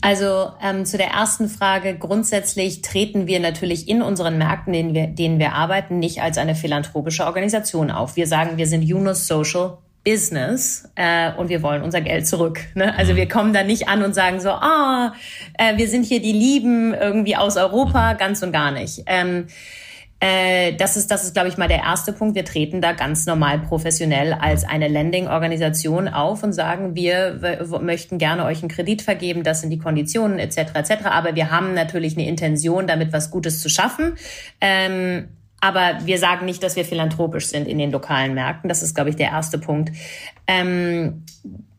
Also 0.00 0.50
ähm, 0.60 0.84
zu 0.84 0.98
der 0.98 1.10
ersten 1.10 1.48
Frage. 1.48 1.96
Grundsätzlich 1.96 2.82
treten 2.82 3.28
wir 3.28 3.38
natürlich 3.38 3.88
in 3.88 4.02
unseren 4.02 4.36
Märkten, 4.36 4.72
denen 4.72 4.94
wir, 4.94 5.06
denen 5.06 5.38
wir 5.38 5.52
arbeiten, 5.52 6.00
nicht 6.00 6.20
als 6.20 6.38
eine 6.38 6.56
philanthropische 6.56 7.24
Organisation 7.24 7.92
auf. 7.92 8.16
Wir 8.16 8.26
sagen, 8.26 8.56
wir 8.56 8.66
sind 8.66 8.82
Yunus 8.82 9.28
Social 9.28 9.78
Business 10.04 10.88
äh, 10.96 11.32
und 11.34 11.48
wir 11.48 11.62
wollen 11.62 11.82
unser 11.82 12.00
Geld 12.00 12.26
zurück. 12.26 12.60
Ne? 12.74 12.96
Also 12.96 13.16
wir 13.16 13.28
kommen 13.28 13.52
da 13.52 13.62
nicht 13.62 13.88
an 13.88 14.02
und 14.02 14.14
sagen 14.14 14.40
so, 14.40 14.50
ah, 14.50 15.14
äh, 15.58 15.76
wir 15.76 15.88
sind 15.88 16.04
hier 16.04 16.20
die 16.20 16.32
Lieben 16.32 16.92
irgendwie 16.92 17.36
aus 17.36 17.56
Europa, 17.56 18.14
ganz 18.14 18.42
und 18.42 18.52
gar 18.52 18.72
nicht. 18.72 19.02
Ähm, 19.06 19.46
äh, 20.18 20.74
das 20.74 20.96
ist, 20.96 21.10
das 21.10 21.24
ist, 21.24 21.34
glaube 21.34 21.48
ich, 21.48 21.56
mal 21.56 21.66
der 21.66 21.82
erste 21.82 22.12
Punkt. 22.12 22.36
Wir 22.36 22.44
treten 22.44 22.80
da 22.80 22.92
ganz 22.92 23.26
normal 23.26 23.58
professionell 23.58 24.32
als 24.34 24.62
eine 24.62 24.86
Lending-Organisation 24.86 26.06
auf 26.06 26.44
und 26.44 26.52
sagen, 26.52 26.94
wir, 26.94 27.42
wir 27.42 27.80
möchten 27.80 28.18
gerne 28.18 28.44
euch 28.44 28.60
einen 28.62 28.68
Kredit 28.68 29.02
vergeben, 29.02 29.42
das 29.42 29.62
sind 29.62 29.70
die 29.70 29.78
Konditionen 29.78 30.38
etc. 30.38 30.74
etc. 30.74 30.92
Aber 31.06 31.34
wir 31.34 31.50
haben 31.50 31.74
natürlich 31.74 32.16
eine 32.16 32.28
Intention, 32.28 32.86
damit 32.86 33.12
was 33.12 33.32
Gutes 33.32 33.60
zu 33.60 33.68
schaffen. 33.68 34.14
Ähm, 34.60 35.28
aber 35.62 35.98
wir 36.04 36.18
sagen 36.18 36.44
nicht, 36.44 36.60
dass 36.64 36.74
wir 36.74 36.84
philanthropisch 36.84 37.46
sind 37.46 37.68
in 37.68 37.78
den 37.78 37.92
lokalen 37.92 38.34
Märkten. 38.34 38.68
Das 38.68 38.82
ist, 38.82 38.96
glaube 38.96 39.10
ich, 39.10 39.16
der 39.16 39.28
erste 39.28 39.58
Punkt. 39.58 39.92
Ähm, 40.48 41.22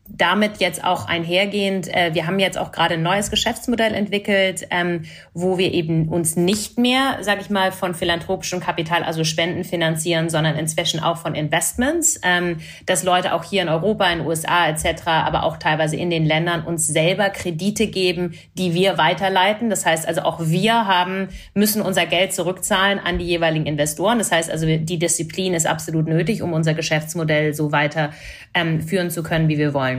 damit 0.06 0.58
jetzt 0.58 0.84
auch 0.84 1.08
einhergehend, 1.08 1.88
äh, 1.88 2.10
wir 2.12 2.26
haben 2.26 2.38
jetzt 2.38 2.58
auch 2.58 2.72
gerade 2.72 2.94
ein 2.94 3.02
neues 3.02 3.30
Geschäftsmodell 3.30 3.94
entwickelt, 3.94 4.66
ähm, 4.70 5.04
wo 5.32 5.56
wir 5.56 5.72
eben 5.72 6.08
uns 6.08 6.36
nicht 6.36 6.78
mehr, 6.78 7.18
sage 7.22 7.40
ich 7.40 7.48
mal, 7.48 7.72
von 7.72 7.94
philanthropischem 7.94 8.60
Kapital, 8.60 9.02
also 9.02 9.24
Spenden 9.24 9.64
finanzieren, 9.64 10.28
sondern 10.28 10.56
inzwischen 10.56 11.00
auch 11.00 11.16
von 11.16 11.34
Investments, 11.34 12.20
ähm, 12.22 12.58
dass 12.84 13.02
Leute 13.02 13.32
auch 13.32 13.44
hier 13.44 13.62
in 13.62 13.68
Europa, 13.68 14.10
in 14.10 14.18
den 14.18 14.26
USA 14.26 14.68
etc., 14.68 15.06
aber 15.06 15.44
auch 15.44 15.56
teilweise 15.56 15.96
in 15.96 16.10
den 16.10 16.26
Ländern 16.26 16.64
uns 16.64 16.86
selber 16.86 17.30
Kredite 17.30 17.86
geben, 17.86 18.34
die 18.58 18.74
wir 18.74 18.98
weiterleiten. 18.98 19.70
Das 19.70 19.86
heißt 19.86 20.06
also 20.06 20.22
auch 20.22 20.38
wir 20.40 20.86
haben 20.86 21.28
müssen 21.54 21.80
unser 21.80 22.04
Geld 22.04 22.34
zurückzahlen 22.34 22.98
an 22.98 23.18
die 23.18 23.24
jeweiligen 23.24 23.66
Investoren. 23.66 24.18
Das 24.18 24.30
heißt 24.30 24.50
also 24.50 24.66
die 24.66 24.98
Disziplin 24.98 25.54
ist 25.54 25.66
absolut 25.66 26.06
nötig, 26.06 26.42
um 26.42 26.52
unser 26.52 26.74
Geschäftsmodell 26.74 27.54
so 27.54 27.72
weiter 27.72 28.12
ähm, 28.52 28.82
führen 28.82 29.10
zu 29.10 29.22
können, 29.22 29.48
wie 29.48 29.58
wir 29.58 29.72
wollen. 29.72 29.93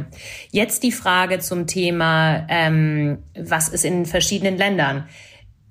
Jetzt 0.52 0.84
die 0.84 0.92
Frage 0.92 1.40
zum 1.40 1.68
Thema, 1.68 2.46
ähm, 2.50 3.20
was 3.38 3.70
ist 3.70 3.86
in 3.86 4.06
verschiedenen 4.06 4.58
Ländern? 4.58 5.08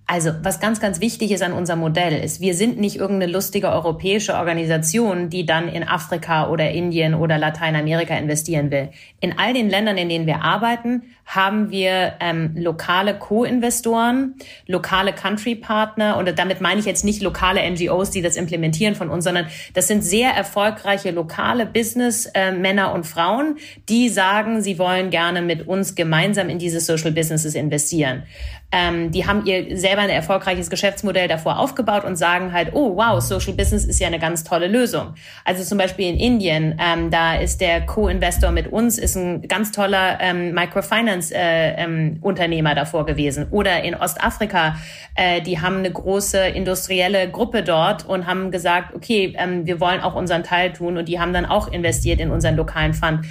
Also, 0.07 0.33
was 0.43 0.61
ganz, 0.61 0.81
ganz 0.81 1.01
wichtig 1.01 1.31
ist 1.31 1.43
an 1.43 1.55
unserem 1.55 1.81
Modell, 1.81 2.23
ist, 2.23 2.43
wir 2.43 2.55
sind 2.55 2.79
nicht 2.79 2.97
irgendeine 2.97 3.33
lustige 3.33 3.71
europäische 3.71 4.35
Organisation, 4.35 5.31
die 5.31 5.47
dann 5.47 5.67
in 5.67 5.83
Afrika 5.83 6.51
oder 6.51 6.71
Indien 6.73 7.15
oder 7.15 7.39
Lateinamerika 7.39 8.15
investieren 8.15 8.71
will. 8.71 8.91
In 9.21 9.39
all 9.39 9.55
den 9.55 9.71
Ländern, 9.71 9.97
in 9.97 10.11
denen 10.11 10.27
wir 10.27 10.43
arbeiten, 10.43 11.05
haben 11.25 11.71
wir 11.71 12.15
ähm, 12.21 12.53
lokale 12.55 13.19
Co-Investoren, 13.19 14.35
lokale 14.67 15.15
Country-Partner 15.15 16.19
und 16.19 16.39
damit 16.39 16.61
meine 16.61 16.81
ich 16.81 16.87
jetzt 16.87 17.05
nicht 17.05 17.23
lokale 17.23 17.63
NGOs, 17.71 18.11
die 18.11 18.21
das 18.21 18.37
implementieren 18.37 18.95
von 18.95 19.09
uns, 19.09 19.25
sondern 19.25 19.47
das 19.73 19.89
sind 19.89 20.05
sehr 20.05 20.33
erfolgreiche 20.33 21.13
lokale 21.13 21.65
Business-Männer 21.65 22.91
äh, 22.91 22.95
und 22.95 23.07
Frauen, 23.07 23.57
die 23.89 24.11
sagen, 24.11 24.61
sie 24.61 24.79
wollen 24.79 25.09
gerne 25.09 25.41
mit 25.41 25.67
uns 25.67 25.95
gemeinsam 25.95 26.51
in 26.51 26.59
diese 26.59 26.81
Social 26.81 27.13
Businesses 27.13 27.55
investieren. 27.55 28.25
Ähm, 28.75 29.13
die 29.13 29.25
haben 29.25 29.47
ihr 29.47 29.77
selber 29.77 30.03
ein 30.03 30.11
erfolgreiches 30.11 30.69
Geschäftsmodell 30.69 31.29
davor 31.29 31.61
aufgebaut 31.61 32.05
und 32.05 32.17
sagen 32.17 32.53
halt, 32.53 32.71
oh 32.73 32.97
wow, 32.97 33.21
Social 33.21 33.53
Business 33.53 33.85
ist 33.85 34.01
ja 34.01 34.09
eine 34.09 34.19
ganz 34.19 34.43
tolle 34.43 34.67
Lösung. 34.67 35.15
Also 35.45 35.63
zum 35.63 35.79
Beispiel 35.79 36.09
in 36.09 36.17
Indien, 36.17 36.81
ähm, 36.81 37.11
da 37.11 37.37
ist 37.37 37.61
der 37.61 37.87
Co-Investor 37.87 38.51
mit 38.51 38.67
uns, 38.73 38.99
ist 38.99 39.15
ein 39.17 39.43
ganz 39.47 39.71
toller 39.71 40.19
ähm, 40.21 40.53
Microfinance 40.53 40.95
Finance-Unternehmer 40.95 42.71
äh, 42.71 42.73
ähm, 42.73 42.77
davor 42.77 43.07
gewesen. 43.07 43.47
Oder 43.51 43.83
in 43.85 43.95
Ostafrika, 43.95 44.77
äh, 45.15 45.41
die 45.41 45.61
haben 45.61 45.79
eine 45.79 45.93
große 45.93 46.39
industrielle 46.39 47.31
Gruppe 47.31 47.63
dort 47.63 48.05
und 48.07 48.27
haben 48.27 48.51
gesagt, 48.51 48.95
okay, 48.95 49.35
ähm, 49.39 49.67
wir 49.67 49.81
wollen 49.81 50.01
auch 50.01 50.15
unseren 50.15 50.43
Teil 50.43 50.73
tun 50.73 50.97
und 50.97 51.09
die 51.09 51.21
haben 51.21 51.33
dann 51.33 51.47
auch 51.47 51.69
investiert 51.69 52.21
in 52.21 52.31
unseren 52.31 52.57
lokalen 52.57 52.95
Fund. 52.95 53.27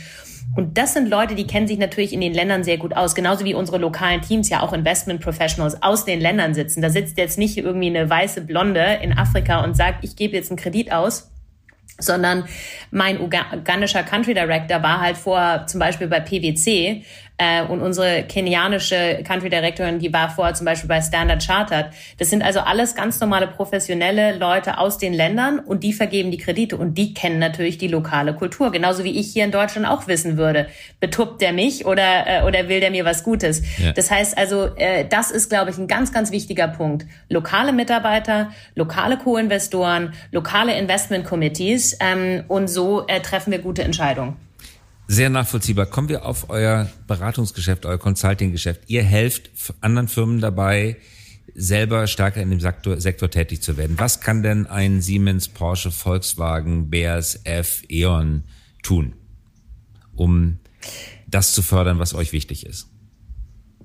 Und 0.56 0.77
das 0.77 0.93
sind 0.93 1.10
Leute, 1.10 1.36
die 1.36 1.47
kennen 1.47 1.67
sich 1.67 1.79
natürlich 1.79 2.13
in 2.13 2.21
den 2.21 2.34
Ländern 2.34 2.63
sehr 2.63 2.77
gut 2.77 2.95
aus, 2.95 3.15
genauso 3.15 3.43
wie 3.43 3.56
unsere 3.56 3.79
lokalen 3.79 4.21
Teams 4.21 4.49
ja 4.49 4.62
auch 4.62 4.71
Investment 4.71 5.21
Professionals 5.21 5.82
aus 5.82 6.06
den 6.06 6.21
Ländern 6.21 6.53
sitzen. 6.53 6.82
Da 6.82 6.89
sitzt 6.89 7.17
jetzt 7.17 7.38
nicht 7.38 7.58
irgendwie 7.58 7.88
eine 7.88 8.10
weiße 8.10 8.41
Blonde 8.41 8.99
in 9.01 9.17
Afrika 9.17 9.63
und 9.63 9.75
sagt, 9.75 10.03
ich 10.03 10.15
gebe 10.15 10.36
jetzt 10.36 10.51
einen 10.51 10.60
Kredit 10.60 10.91
aus, 10.91 11.32
sondern 11.99 12.45
mein 12.91 13.19
ugandischer 13.19 14.03
Country 14.03 14.34
Director 14.34 14.82
war 14.84 15.01
halt 15.01 15.17
vor 15.17 15.65
zum 15.67 15.79
Beispiel 15.79 16.08
bei 16.08 16.19
PwC 16.19 17.03
äh, 17.43 17.63
und 17.63 17.82
unsere 17.82 18.23
kenianische 18.23 19.21
Country 19.27 19.49
Directorin, 19.49 19.99
die 19.99 20.13
war 20.13 20.29
vorher 20.29 20.53
zum 20.53 20.65
Beispiel 20.65 20.88
bei 20.88 21.01
Standard 21.01 21.43
Chartered. 21.43 21.88
Das 22.17 22.29
sind 22.29 22.41
also 22.41 22.62
alles 22.62 22.95
ganz 22.95 23.19
normale 23.19 23.47
professionelle 23.47 24.38
Leute 24.38 24.77
aus 24.77 24.97
den 24.97 25.13
Ländern 25.13 25.60
und 25.60 25.84
die 25.84 25.93
vergeben 25.93 26.32
die 26.32 26.38
Kredite 26.38 26.77
und 26.77 26.97
die 26.97 27.13
kennen 27.13 27.39
natürlich 27.39 27.77
die 27.77 27.88
lokale 27.89 28.34
Kultur. 28.34 28.71
Genauso 28.71 29.03
wie 29.03 29.19
ich 29.19 29.34
hier 29.34 29.43
in 29.43 29.51
Deutschland 29.51 29.88
auch 29.88 30.08
wissen 30.08 30.38
würde, 30.38 30.67
betuppt 30.99 31.41
der 31.41 31.51
mich 31.51 31.86
oder, 31.86 32.27
äh, 32.27 32.43
oder 32.43 32.69
will 32.69 32.79
der 32.79 32.91
mir 32.91 33.03
was 33.03 33.23
Gutes? 33.23 33.62
Ja. 33.77 33.91
Das 33.91 34.10
heißt 34.10 34.38
also, 34.38 34.69
äh, 34.77 35.06
das 35.06 35.32
ist, 35.32 35.49
glaube 35.49 35.71
ich, 35.71 35.77
ein 35.77 35.88
ganz, 35.88 36.13
ganz 36.13 36.32
wichtiger 36.32 36.69
Punkt. 36.69 37.06
Lokale 37.29 37.73
Mitarbeiter, 37.73 38.51
lokale 38.75 39.17
Co-Investoren, 39.17 40.13
lokale 40.32 40.77
Investment 40.77 41.25
Committees 41.25 41.97
ähm, 41.99 42.45
und 42.47 42.69
so 42.69 43.06
äh, 43.08 43.19
treffen 43.19 43.51
wir 43.51 43.60
gute 43.60 43.84
Entscheidungen. 43.84 44.38
Sehr 45.08 45.30
nachvollziehbar. 45.30 45.86
Kommen 45.86 46.10
wir 46.10 46.26
auf 46.26 46.50
euer 46.50 46.89
Beratungsgeschäft, 47.08 47.86
euer 47.86 47.98
Consulting-Geschäft. 47.98 48.84
Ihr 48.88 49.04
helft 49.04 49.52
anderen 49.82 50.08
Firmen 50.08 50.39
dabei, 50.39 50.98
selber 51.54 52.08
stärker 52.08 52.42
in 52.42 52.50
dem 52.50 52.60
Sektor, 52.60 53.00
Sektor 53.00 53.30
tätig 53.30 53.62
zu 53.62 53.78
werden. 53.78 54.00
Was 54.00 54.22
kann 54.22 54.44
denn 54.44 54.66
ein 54.66 55.02
Siemens, 55.02 55.50
Porsche, 55.50 55.92
Volkswagen, 55.92 56.89
BASF, 56.89 57.84
E.ON 57.89 58.44
tun, 58.82 59.13
um 60.16 60.60
das 61.28 61.54
zu 61.54 61.62
fördern, 61.62 62.00
was 62.00 62.13
euch 62.13 62.32
wichtig 62.32 62.66
ist? 62.66 62.92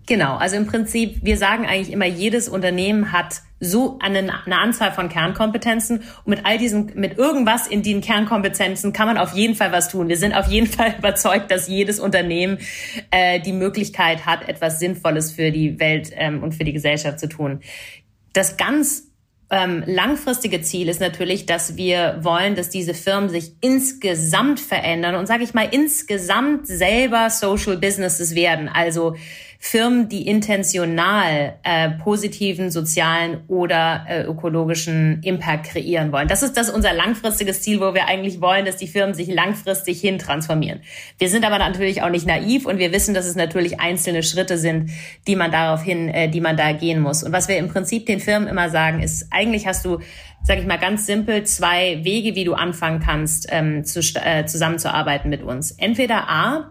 Genau, 0.09 0.37
also 0.39 0.57
im 0.57 0.67
Prinzip, 0.67 1.19
wir 1.23 1.37
sagen 1.37 1.67
eigentlich 1.67 1.93
immer, 1.93 2.07
jedes 2.07 2.49
Unternehmen 2.49 3.13
hat 3.13 3.43
so 3.61 3.99
eine, 4.01 4.21
eine 4.21 4.59
Anzahl 4.59 4.91
von 4.91 5.11
Kernkompetenzen 5.11 5.99
und 5.99 6.29
mit 6.29 6.47
all 6.47 6.57
diesen, 6.57 6.93
mit 6.95 7.19
irgendwas 7.19 7.67
in 7.67 7.83
den 7.83 8.01
Kernkompetenzen 8.01 8.95
kann 8.95 9.07
man 9.07 9.19
auf 9.19 9.35
jeden 9.35 9.55
Fall 9.55 9.71
was 9.71 9.91
tun. 9.91 10.09
Wir 10.09 10.17
sind 10.17 10.33
auf 10.33 10.47
jeden 10.47 10.67
Fall 10.73 10.95
überzeugt, 10.97 11.51
dass 11.51 11.69
jedes 11.69 12.01
Unternehmen 12.01 12.57
äh, 13.11 13.39
die 13.41 13.53
Möglichkeit 13.53 14.25
hat, 14.25 14.49
etwas 14.49 14.79
Sinnvolles 14.79 15.31
für 15.31 15.51
die 15.51 15.79
Welt 15.79 16.11
ähm, 16.15 16.43
und 16.43 16.55
für 16.55 16.65
die 16.65 16.73
Gesellschaft 16.73 17.21
zu 17.21 17.29
tun. 17.29 17.61
Das 18.33 18.57
ganz 18.57 19.09
ähm, 19.51 19.83
langfristige 19.87 20.63
Ziel 20.63 20.89
ist 20.89 21.01
natürlich, 21.01 21.45
dass 21.45 21.77
wir 21.77 22.21
wollen, 22.23 22.55
dass 22.55 22.71
diese 22.71 22.95
Firmen 22.95 23.29
sich 23.29 23.53
insgesamt 23.61 24.59
verändern 24.59 25.17
und 25.17 25.27
sage 25.27 25.45
ich 25.45 25.53
mal 25.53 25.69
insgesamt 25.71 26.67
selber 26.67 27.29
Social 27.29 27.77
Businesses 27.77 28.35
werden. 28.35 28.69
Also 28.69 29.15
Firmen, 29.61 30.09
die 30.09 30.29
intentional 30.29 31.55
äh, 31.65 31.91
positiven 31.91 32.71
sozialen 32.71 33.43
oder 33.49 34.07
äh, 34.09 34.23
ökologischen 34.23 35.21
Impact 35.25 35.67
kreieren 35.67 36.13
wollen. 36.13 36.29
Das 36.29 36.45
ist 36.45 36.57
das 36.57 36.71
unser 36.71 36.93
langfristiges 36.93 37.63
Ziel, 37.63 37.81
wo 37.81 37.93
wir 37.93 38.07
eigentlich 38.07 38.41
wollen, 38.41 38.65
dass 38.65 38.77
die 38.77 38.87
Firmen 38.87 39.15
sich 39.15 39.27
langfristig 39.27 40.01
hin 40.01 40.19
transformieren. 40.19 40.81
Wir 41.19 41.29
sind 41.29 41.45
aber 41.45 41.59
natürlich 41.59 42.03
auch 42.03 42.09
nicht 42.09 42.25
naiv 42.25 42.67
und 42.67 42.79
wir 42.79 42.93
wissen, 42.93 43.15
dass 43.15 43.27
es 43.27 43.35
natürlich 43.35 43.81
einzelne 43.81 44.23
Schritte 44.23 44.59
sind, 44.59 44.91
die 45.27 45.35
man 45.35 45.51
daraufhin, 45.51 46.09
äh, 46.09 46.29
die 46.29 46.41
man 46.41 46.57
da 46.57 46.71
gehen 46.71 47.01
muss. 47.01 47.25
Und 47.25 47.33
was 47.33 47.49
wir 47.49 47.57
im 47.59 47.69
Prinzip 47.69 48.07
den 48.07 48.21
Firmen 48.21 48.49
immer 48.49 48.71
sagen, 48.71 49.03
ist, 49.03 49.27
eigentlich 49.33 49.67
hast 49.67 49.85
du 49.85 49.99
sage 50.45 50.61
ich 50.61 50.67
mal 50.67 50.79
ganz 50.79 51.05
simpel, 51.05 51.43
zwei 51.45 52.05
Wege, 52.05 52.37
wie 52.37 52.45
du 52.45 52.55
anfangen 52.55 53.01
kannst, 53.01 53.49
ähm, 53.51 53.85
zu, 53.85 54.01
äh, 54.15 54.47
zusammenzuarbeiten 54.47 55.29
mit 55.29 55.43
uns. 55.43 55.73
Entweder 55.73 56.29
A, 56.29 56.71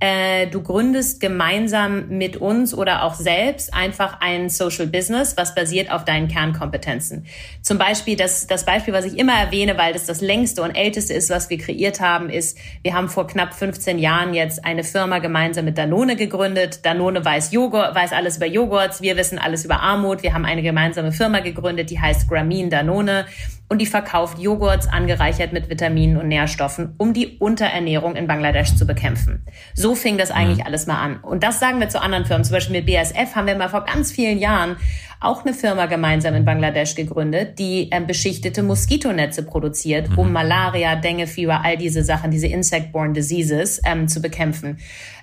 äh, 0.00 0.46
du 0.46 0.62
gründest 0.62 1.20
gemeinsam 1.20 2.08
mit 2.08 2.36
uns 2.36 2.72
oder 2.72 3.02
auch 3.02 3.14
selbst 3.14 3.74
einfach 3.74 4.20
ein 4.20 4.48
Social 4.48 4.86
Business, 4.86 5.36
was 5.36 5.56
basiert 5.56 5.90
auf 5.90 6.04
deinen 6.04 6.28
Kernkompetenzen. 6.28 7.26
Zum 7.62 7.78
Beispiel, 7.78 8.16
das, 8.16 8.46
das 8.46 8.64
Beispiel, 8.64 8.94
was 8.94 9.04
ich 9.04 9.18
immer 9.18 9.34
erwähne, 9.34 9.76
weil 9.76 9.92
das 9.92 10.06
das 10.06 10.20
längste 10.20 10.62
und 10.62 10.70
älteste 10.70 11.14
ist, 11.14 11.30
was 11.30 11.50
wir 11.50 11.58
kreiert 11.58 12.00
haben, 12.00 12.30
ist, 12.30 12.56
wir 12.82 12.94
haben 12.94 13.08
vor 13.08 13.26
knapp 13.26 13.54
15 13.54 13.98
Jahren 13.98 14.34
jetzt 14.34 14.64
eine 14.64 14.84
Firma 14.84 15.18
gemeinsam 15.18 15.64
mit 15.64 15.76
Danone 15.76 16.14
gegründet. 16.14 16.80
Danone 16.84 17.24
weiß 17.24 17.52
Joghurt, 17.52 17.94
weiß 17.96 18.12
alles 18.12 18.36
über 18.36 18.46
Joghurts, 18.46 19.02
wir 19.02 19.16
wissen 19.16 19.38
alles 19.38 19.64
über 19.64 19.80
Armut. 19.80 20.22
Wir 20.22 20.32
haben 20.32 20.44
eine 20.44 20.62
gemeinsame 20.62 21.10
Firma 21.10 21.40
gegründet, 21.40 21.90
die 21.90 22.00
heißt 22.00 22.28
Gramin 22.28 22.70
Danone 22.70 23.26
und 23.68 23.80
die 23.80 23.86
verkauft 23.86 24.38
Joghurts 24.38 24.88
angereichert 24.88 25.52
mit 25.52 25.68
Vitaminen 25.68 26.16
und 26.16 26.28
Nährstoffen, 26.28 26.94
um 26.96 27.12
die 27.12 27.36
Unterernährung 27.38 28.16
in 28.16 28.26
Bangladesch 28.26 28.74
zu 28.76 28.86
bekämpfen. 28.86 29.44
So 29.74 29.94
fing 29.94 30.16
das 30.16 30.30
eigentlich 30.30 30.60
mhm. 30.60 30.66
alles 30.66 30.86
mal 30.86 31.00
an. 31.00 31.18
Und 31.20 31.42
das 31.42 31.60
sagen 31.60 31.78
wir 31.80 31.88
zu 31.88 32.00
anderen 32.00 32.24
Firmen. 32.24 32.44
Zum 32.44 32.54
Beispiel 32.54 32.76
mit 32.76 32.86
BASF 32.86 33.34
haben 33.34 33.46
wir 33.46 33.56
mal 33.56 33.68
vor 33.68 33.84
ganz 33.84 34.10
vielen 34.10 34.38
Jahren 34.38 34.76
auch 35.20 35.44
eine 35.44 35.52
Firma 35.52 35.86
gemeinsam 35.86 36.34
in 36.34 36.44
Bangladesch 36.44 36.94
gegründet, 36.94 37.58
die 37.58 37.88
ähm, 37.90 38.06
beschichtete 38.06 38.62
Moskitonetze 38.62 39.42
produziert, 39.42 40.16
um 40.16 40.28
mhm. 40.28 40.32
Malaria, 40.32 40.94
Dengue-Fieber, 40.94 41.64
all 41.64 41.76
diese 41.76 42.04
Sachen, 42.04 42.30
diese 42.30 42.46
Insect-borne 42.46 43.14
Diseases 43.14 43.80
ähm, 43.84 44.06
zu 44.06 44.22
bekämpfen. 44.22 44.78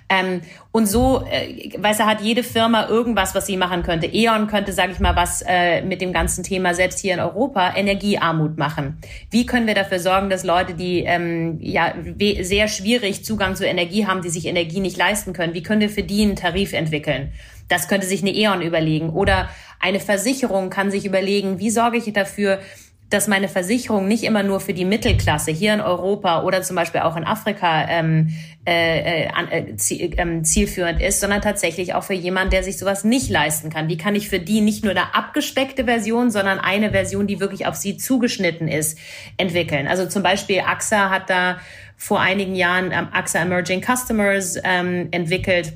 Ähm, 0.08 0.42
und 0.70 0.86
so, 0.86 1.24
äh, 1.30 1.70
weiß 1.76 2.00
er, 2.00 2.06
hat 2.06 2.20
jede 2.20 2.44
Firma 2.44 2.88
irgendwas, 2.88 3.34
was 3.34 3.46
sie 3.46 3.56
machen 3.56 3.82
könnte. 3.82 4.06
E.ON 4.06 4.46
könnte, 4.46 4.72
sage 4.72 4.92
ich 4.92 5.00
mal, 5.00 5.16
was 5.16 5.42
äh, 5.46 5.82
mit 5.82 6.00
dem 6.00 6.12
ganzen 6.12 6.44
Thema 6.44 6.74
selbst 6.74 7.00
hier 7.00 7.14
in 7.14 7.20
Europa 7.20 7.74
Energiearmut 7.74 8.56
machen. 8.56 8.98
Wie 9.30 9.46
können 9.46 9.66
wir 9.66 9.74
dafür 9.74 9.98
sorgen, 9.98 10.30
dass 10.30 10.44
Leute, 10.44 10.74
die 10.74 11.00
ähm, 11.00 11.58
ja 11.60 11.94
sehr 12.40 12.68
schwierig 12.68 13.24
Zugang 13.24 13.56
zu 13.56 13.66
Energie 13.66 14.06
haben, 14.06 14.22
die 14.22 14.30
sich 14.30 14.46
Energie 14.46 14.80
nicht 14.80 14.96
leisten 14.96 15.32
können, 15.32 15.54
wie 15.54 15.62
können 15.62 15.80
wir 15.80 15.90
für 15.90 16.04
die 16.04 16.22
einen 16.22 16.36
Tarif 16.36 16.72
entwickeln? 16.72 17.32
Das 17.68 17.88
könnte 17.88 18.06
sich 18.06 18.22
eine 18.22 18.30
E.ON 18.30 18.62
überlegen. 18.62 19.10
Oder 19.10 19.48
eine 19.80 19.98
Versicherung 19.98 20.70
kann 20.70 20.92
sich 20.92 21.04
überlegen, 21.04 21.58
wie 21.58 21.70
sorge 21.70 21.96
ich 21.96 22.12
dafür, 22.12 22.60
dass 23.08 23.28
meine 23.28 23.48
Versicherung 23.48 24.08
nicht 24.08 24.24
immer 24.24 24.42
nur 24.42 24.58
für 24.58 24.74
die 24.74 24.84
Mittelklasse 24.84 25.52
hier 25.52 25.74
in 25.74 25.80
Europa 25.80 26.42
oder 26.42 26.62
zum 26.62 26.74
Beispiel 26.74 27.02
auch 27.02 27.16
in 27.16 27.24
Afrika 27.24 27.86
ähm, 27.88 28.34
äh, 28.66 29.26
äh, 29.26 29.28
äh, 29.50 30.42
zielführend 30.42 31.00
ist, 31.00 31.20
sondern 31.20 31.40
tatsächlich 31.40 31.94
auch 31.94 32.02
für 32.02 32.14
jemanden, 32.14 32.50
der 32.50 32.64
sich 32.64 32.78
sowas 32.78 33.04
nicht 33.04 33.30
leisten 33.30 33.70
kann. 33.70 33.88
Wie 33.88 33.96
kann 33.96 34.16
ich 34.16 34.28
für 34.28 34.40
die 34.40 34.60
nicht 34.60 34.82
nur 34.82 34.90
eine 34.90 35.14
abgespeckte 35.14 35.84
Version, 35.84 36.30
sondern 36.30 36.58
eine 36.58 36.90
Version, 36.90 37.28
die 37.28 37.38
wirklich 37.38 37.66
auf 37.66 37.76
sie 37.76 37.96
zugeschnitten 37.96 38.66
ist, 38.66 38.98
entwickeln? 39.36 39.86
Also 39.86 40.06
zum 40.06 40.24
Beispiel 40.24 40.62
AXA 40.66 41.10
hat 41.10 41.30
da 41.30 41.58
vor 41.96 42.20
einigen 42.20 42.56
Jahren 42.56 42.90
ähm, 42.90 43.08
AXA 43.12 43.40
Emerging 43.40 43.82
Customers 43.82 44.56
ähm, 44.64 45.08
entwickelt 45.12 45.74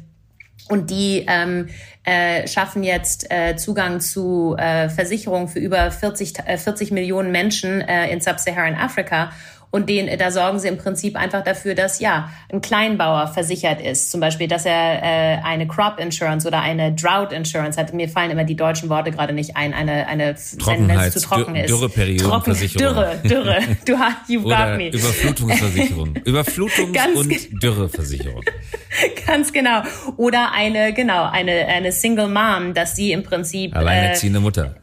und 0.71 0.91
die 0.91 1.27
ähm, 1.29 1.69
äh, 2.05 2.47
schaffen 2.47 2.83
jetzt 2.83 3.31
äh, 3.31 3.57
Zugang 3.57 4.01
zu 4.01 4.57
äh, 4.57 4.89
Versicherungen 4.89 5.49
für 5.49 5.59
über 5.59 5.91
40, 5.91 6.39
äh, 6.47 6.57
40 6.57 6.93
Millionen 6.93 7.33
Menschen 7.33 7.81
äh, 7.81 8.11
in 8.11 8.21
Sub-Saharan 8.21 8.75
Afrika. 8.75 9.33
Und 9.71 9.89
den, 9.89 10.19
da 10.19 10.31
sorgen 10.33 10.59
sie 10.59 10.69
im 10.69 10.79
Prinzip 10.79 11.17
einfach 11.17 11.45
dafür, 11.45 11.75
dass 11.75 12.01
ja 12.01 12.31
ein 12.53 12.61
Kleinbauer 12.61 13.29
versichert 13.29 13.81
ist. 13.81 14.11
Zum 14.11 14.21
Beispiel, 14.21 14.49
dass 14.49 14.67
er 14.67 15.03
äh, 15.03 15.43
eine 15.45 15.69
Crop 15.69 16.01
Insurance 16.01 16.47
oder 16.47 16.61
eine 16.61 16.93
Drought 16.93 17.33
Insurance 17.33 17.79
hat. 17.79 17.95
Mir 17.95 18.09
fallen 18.09 18.33
immer 18.33 18.45
die 18.45 18.57
deutschen 18.57 18.89
Worte 18.89 19.13
gerade 19.13 19.33
nicht 19.33 19.57
ein. 19.57 19.73
Eine, 19.73 20.09
eine 20.09 20.35
wenn 20.67 20.91
es 20.91 21.13
zu 21.13 21.21
trocken 21.21 21.55
ist. 21.55 21.71
Dürreperiodenversicherung. 21.71 22.95
Dürre, 22.95 23.17
Dürre. 23.25 23.61
Du 23.87 23.99
hast, 23.99 24.29
you 24.29 24.43
got 24.43 24.77
me. 24.77 24.89
Überflutungsversicherung. 24.89 26.15
Überflutungs- 26.25 27.17
und 27.17 27.63
Dürreversicherung. 27.63 28.43
Ganz 29.27 29.53
genau. 29.53 29.83
Oder 30.17 30.53
eine, 30.53 30.93
genau, 30.93 31.29
eine, 31.31 31.67
eine 31.67 31.93
Single 31.93 32.29
Mom, 32.29 32.75
dass 32.75 32.97
sie 32.97 33.13
im 33.13 33.23
Prinzip. 33.23 33.75
Alleinerziehende 33.77 34.39
äh, 34.39 34.43
Mutter. 34.43 34.75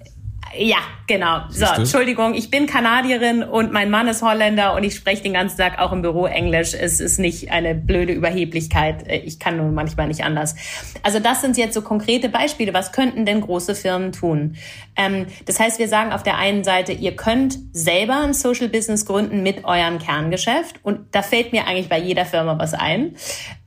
Ja, 0.56 0.78
genau. 1.08 1.42
So, 1.50 1.66
Entschuldigung, 1.66 2.34
ich 2.34 2.52
bin 2.52 2.68
Kanadierin 2.68 3.44
und 3.44 3.72
mein 3.72 3.90
Mann 3.90 4.08
ist 4.08 4.22
Holländer 4.22 4.76
und 4.76 4.84
ich 4.84 4.96
spreche 4.96 5.24
den 5.24 5.34
ganzen 5.34 5.58
Tag 5.58 5.80
auch 5.80 5.92
im 5.92 6.02
Büro 6.02 6.26
Englisch. 6.26 6.74
Es 6.74 7.00
ist 7.00 7.20
nicht 7.20 7.52
eine 7.52 7.76
blöde 7.76 8.14
Überheblichkeit. 8.14 9.06
Ich 9.08 9.40
kann 9.40 9.58
nur 9.58 9.72
manchmal 9.72 10.08
nicht 10.08 10.24
anders. 10.24 10.56
Also 11.04 11.20
das 11.20 11.42
sind 11.42 11.58
jetzt 11.58 11.74
so 11.74 11.82
konkrete 11.82 12.30
Beispiele. 12.30 12.74
Was 12.74 12.92
könnten 12.92 13.26
denn 13.26 13.42
große 13.42 13.76
Firmen 13.76 14.12
tun? 14.12 14.56
Ähm, 14.96 15.28
das 15.46 15.60
heißt, 15.60 15.80
wir 15.80 15.88
sagen 15.88 16.12
auf 16.12 16.24
der 16.24 16.38
einen 16.38 16.64
Seite, 16.64 16.92
ihr 16.92 17.16
könnt 17.16 17.58
selber 17.72 18.22
ein 18.24 18.34
Social 18.34 18.68
Business 18.68 19.06
gründen 19.06 19.44
mit 19.44 19.66
eurem 19.66 20.00
Kerngeschäft 20.00 20.80
und 20.84 21.16
da 21.16 21.22
fällt 21.22 21.52
mir 21.52 21.68
eigentlich 21.68 21.90
bei 21.90 22.00
jeder 22.00 22.26
Firma 22.26 22.58
was 22.58 22.74
ein. 22.74 23.16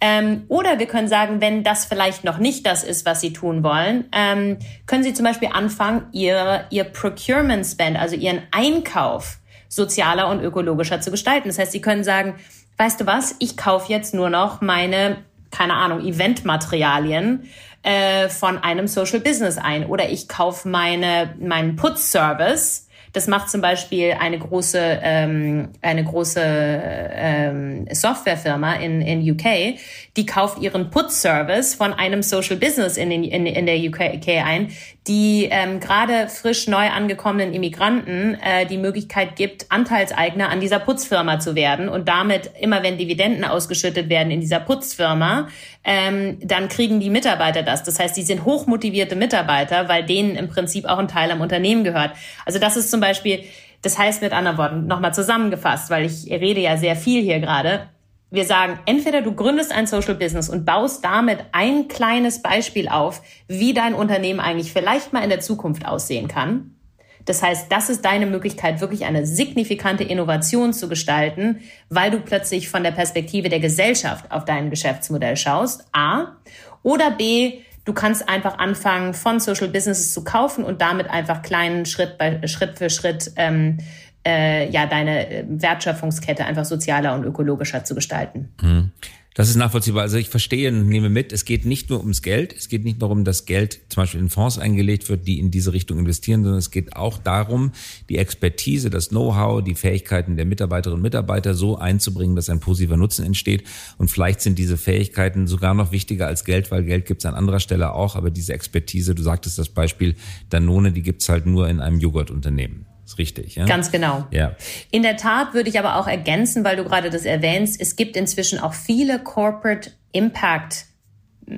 Ähm, 0.01 0.45
oder 0.49 0.79
wir 0.79 0.87
können 0.87 1.09
sagen, 1.09 1.41
wenn 1.41 1.63
das 1.63 1.85
vielleicht 1.85 2.25
noch 2.25 2.39
nicht 2.39 2.67
das 2.67 2.85
ist, 2.85 3.07
was 3.07 3.21
Sie 3.21 3.33
tun 3.33 3.63
wollen, 3.63 4.07
ähm, 4.13 4.59
können 4.87 5.03
Sie 5.03 5.13
zum 5.13 5.25
Beispiel 5.25 5.51
anfangen, 5.53 6.05
Ihr, 6.13 6.65
Ihr 6.71 6.85
Procurement 6.85 7.67
Spend, 7.67 7.99
also 7.99 8.17
Ihren 8.17 8.43
Einkauf 8.51 9.39
sozialer 9.69 10.29
und 10.29 10.41
ökologischer 10.41 11.01
zu 11.01 11.11
gestalten. 11.11 11.49
Das 11.49 11.59
heißt, 11.59 11.73
Sie 11.73 11.81
können 11.81 12.05
sagen, 12.05 12.35
weißt 12.77 13.01
du 13.01 13.07
was, 13.07 13.37
ich 13.39 13.57
kaufe 13.57 13.93
jetzt 13.93 14.15
nur 14.15 14.31
noch 14.31 14.61
meine 14.61 15.19
keine 15.51 15.75
Ahnung, 15.75 16.01
Eventmaterialien 16.01 17.49
äh, 17.83 18.29
von 18.29 18.59
einem 18.59 18.87
Social 18.87 19.21
Business 19.21 19.59
ein. 19.59 19.87
Oder 19.87 20.11
ich 20.11 20.29
kaufe 20.29 20.69
meine 20.69 21.35
meinen 21.41 21.77
Putzservice. 21.77 22.87
Das 23.13 23.27
macht 23.27 23.51
zum 23.51 23.61
Beispiel 23.61 24.15
eine 24.21 24.39
große, 24.39 24.79
ähm, 25.03 25.71
eine 25.83 26.05
große 26.05 26.41
ähm, 26.41 27.89
Softwarefirma 27.91 28.75
in, 28.75 29.01
in 29.01 29.29
UK, 29.29 29.81
die 30.17 30.27
kauft 30.27 30.63
ihren 30.63 30.91
Put-Service 30.91 31.75
von 31.75 31.93
einem 31.93 32.23
Social 32.23 32.55
Business 32.55 32.97
in, 32.97 33.11
den, 33.11 33.25
in, 33.25 33.47
in 33.47 33.67
der 33.67 33.79
UK 33.79 34.29
ein, 34.45 34.71
die 35.07 35.49
ähm, 35.51 35.81
gerade 35.81 36.29
frisch 36.29 36.67
neu 36.67 36.89
angekommenen 36.89 37.55
Immigranten 37.55 38.35
äh, 38.35 38.67
die 38.67 38.77
Möglichkeit 38.77 39.35
gibt, 39.35 39.73
Anteilseigner 39.73 40.51
an 40.51 40.61
dieser 40.61 40.79
Putzfirma 40.79 41.41
zu 41.41 41.55
werden 41.55 41.89
und 41.89 42.07
damit 42.07 42.51
immer 42.61 42.83
wenn 42.83 42.99
Dividenden 42.99 43.45
ausgeschüttet 43.45 44.11
werden 44.11 44.31
in 44.31 44.41
dieser 44.41 44.61
Putzfirma, 44.61 45.49
ähm, 45.85 46.39
dann 46.43 46.69
kriegen 46.69 47.01
die 47.01 47.09
Mitarbeiter 47.09 47.63
das. 47.63 47.83
Das 47.83 47.99
heißt, 47.99 48.15
die 48.17 48.23
sind 48.23 48.45
hochmotivierte 48.45 49.17
Mitarbeiter, 49.17 49.89
weil 49.89 50.05
denen 50.05 50.37
im 50.37 50.49
Prinzip 50.49 50.85
auch 50.85 50.99
ein 50.99 51.09
Teil 51.09 51.31
am 51.31 51.41
Unternehmen 51.41 51.83
gehört. 51.83 52.13
Also 52.45 52.59
das 52.59 52.77
ist 52.77 52.91
zum 52.91 53.01
Beispiel, 53.01 53.45
das 53.81 53.99
heißt 53.99 54.21
mit 54.21 54.33
anderen 54.33 54.59
Worten, 54.59 54.87
nochmal 54.87 55.15
zusammengefasst, 55.15 55.89
weil 55.89 56.05
ich 56.05 56.31
rede 56.31 56.61
ja 56.61 56.77
sehr 56.77 56.95
viel 56.95 57.23
hier 57.23 57.41
gerade. 57.41 57.89
Wir 58.33 58.45
sagen, 58.45 58.79
entweder 58.87 59.23
du 59.23 59.35
gründest 59.35 59.73
ein 59.73 59.89
Social 59.89 60.15
Business 60.15 60.49
und 60.49 60.65
baust 60.65 61.05
damit 61.05 61.41
ein 61.51 61.89
kleines 61.89 62.43
Beispiel 62.43 62.89
auf, 62.89 63.23
wie 63.49 63.75
dein 63.75 63.95
Unternehmen 63.95 64.39
eigentlich 64.39 64.73
vielleicht 64.73 65.13
mal 65.13 65.25
in 65.25 65.31
der 65.31 65.41
Zukunft 65.41 65.85
aussehen 65.85 66.29
kann. 66.29 66.77
Das 67.25 67.43
heißt, 67.43 67.71
das 67.71 67.91
ist 67.91 68.05
deine 68.05 68.27
Möglichkeit, 68.27 68.81
wirklich 68.81 69.05
eine 69.05 69.27
signifikante 69.27 70.05
Innovation 70.05 70.73
zu 70.73 70.89
gestalten, 70.89 71.61
weil 71.89 72.11
du 72.11 72.21
plötzlich 72.21 72.69
von 72.69 72.83
der 72.83 72.93
Perspektive 72.93 73.49
der 73.49 73.61
Gesellschaft 73.61 74.31
auf 74.31 74.45
dein 74.45 74.71
Geschäftsmodell 74.71 75.37
schaust. 75.37 75.85
A. 75.93 76.37
Oder 76.83 77.11
B. 77.11 77.61
Du 77.85 77.93
kannst 77.95 78.29
einfach 78.29 78.59
anfangen, 78.59 79.15
von 79.15 79.41
Social 79.41 79.69
Businesses 79.69 80.13
zu 80.13 80.23
kaufen 80.23 80.65
und 80.65 80.81
damit 80.81 81.11
einfach 81.11 81.43
kleinen 81.43 81.87
Schritt 81.87 82.17
bei 82.19 82.47
Schritt 82.47 82.79
für 82.79 82.91
Schritt 82.91 83.33
ähm, 83.37 83.79
äh, 84.27 84.71
ja 84.71 84.87
deine 84.87 85.29
äh, 85.29 85.45
Wertschöpfungskette 85.49 86.45
einfach 86.45 86.65
sozialer 86.65 87.15
und 87.15 87.25
ökologischer 87.25 87.85
zu 87.85 87.95
gestalten. 87.95 88.51
Mhm. 88.61 88.91
Das 89.35 89.49
ist 89.49 89.55
nachvollziehbar. 89.55 90.03
Also 90.03 90.17
ich 90.17 90.29
verstehe 90.29 90.71
und 90.71 90.89
nehme 90.89 91.09
mit, 91.09 91.33
es 91.33 91.45
geht 91.45 91.65
nicht 91.65 91.89
nur 91.89 92.01
ums 92.01 92.21
Geld, 92.21 92.53
es 92.53 92.69
geht 92.69 92.83
nicht 92.83 93.01
nur 93.01 93.09
darum, 93.09 93.25
dass 93.25 93.47
Geld 93.47 93.81
zum 93.89 94.03
Beispiel 94.03 94.21
in 94.21 94.29
Fonds 94.29 94.59
eingelegt 94.59 95.09
wird, 95.09 95.27
die 95.29 95.39
in 95.39 95.53
diese 95.53 95.73
Richtung 95.73 96.01
investieren, 96.01 96.43
sondern 96.43 96.59
es 96.59 96.73
geht 96.73 96.97
auch 96.97 97.17
darum, 97.17 97.71
die 98.09 98.19
Expertise, 98.19 98.91
das 98.91 99.11
Know-how, 99.11 99.63
die 99.63 99.77
Fähigkeiten 99.77 100.37
der 100.37 100.47
Mitarbeiterinnen 100.47 100.99
und 100.99 101.03
Mitarbeiter 101.03 101.55
so 101.55 101.79
einzubringen, 101.79 102.35
dass 102.35 102.51
ein 102.51 102.59
positiver 102.59 102.97
Nutzen 102.97 103.25
entsteht. 103.25 103.63
Und 103.99 104.11
vielleicht 104.11 104.41
sind 104.41 104.59
diese 104.59 104.77
Fähigkeiten 104.77 105.47
sogar 105.47 105.75
noch 105.75 105.93
wichtiger 105.93 106.27
als 106.27 106.45
Geld, 106.45 106.73
weil 106.73 106.83
Geld 106.83 107.07
gibt 107.07 107.23
es 107.23 107.27
an 107.27 107.35
anderer 107.35 107.61
Stelle 107.61 107.93
auch, 107.93 108.17
aber 108.17 108.31
diese 108.31 108.53
Expertise, 108.53 109.15
du 109.15 109.23
sagtest 109.23 109.59
das 109.61 109.69
Beispiel 109.69 110.17
Danone, 110.49 110.91
die 110.91 111.03
gibt 111.03 111.23
es 111.23 111.29
halt 111.29 111.47
nur 111.47 111.69
in 111.69 111.79
einem 111.79 112.01
Joghurtunternehmen. 112.01 112.90
Ist 113.11 113.19
richtig, 113.19 113.57
ja? 113.57 113.65
Ganz 113.65 113.91
genau. 113.91 114.25
Ja. 114.31 114.55
In 114.93 115.03
der 115.03 115.17
Tat 115.17 115.53
würde 115.53 115.69
ich 115.69 115.81
aber 115.81 115.97
auch 115.97 116.07
ergänzen, 116.07 116.63
weil 116.63 116.77
du 116.77 116.85
gerade 116.85 117.11
das 117.11 117.25
erwähnst, 117.25 117.81
es 117.81 117.97
gibt 117.97 118.17
inzwischen 118.17 118.61
auch 118.61 118.73
viele 118.73 119.19
Corporate 119.19 119.91
Impact 120.13 120.87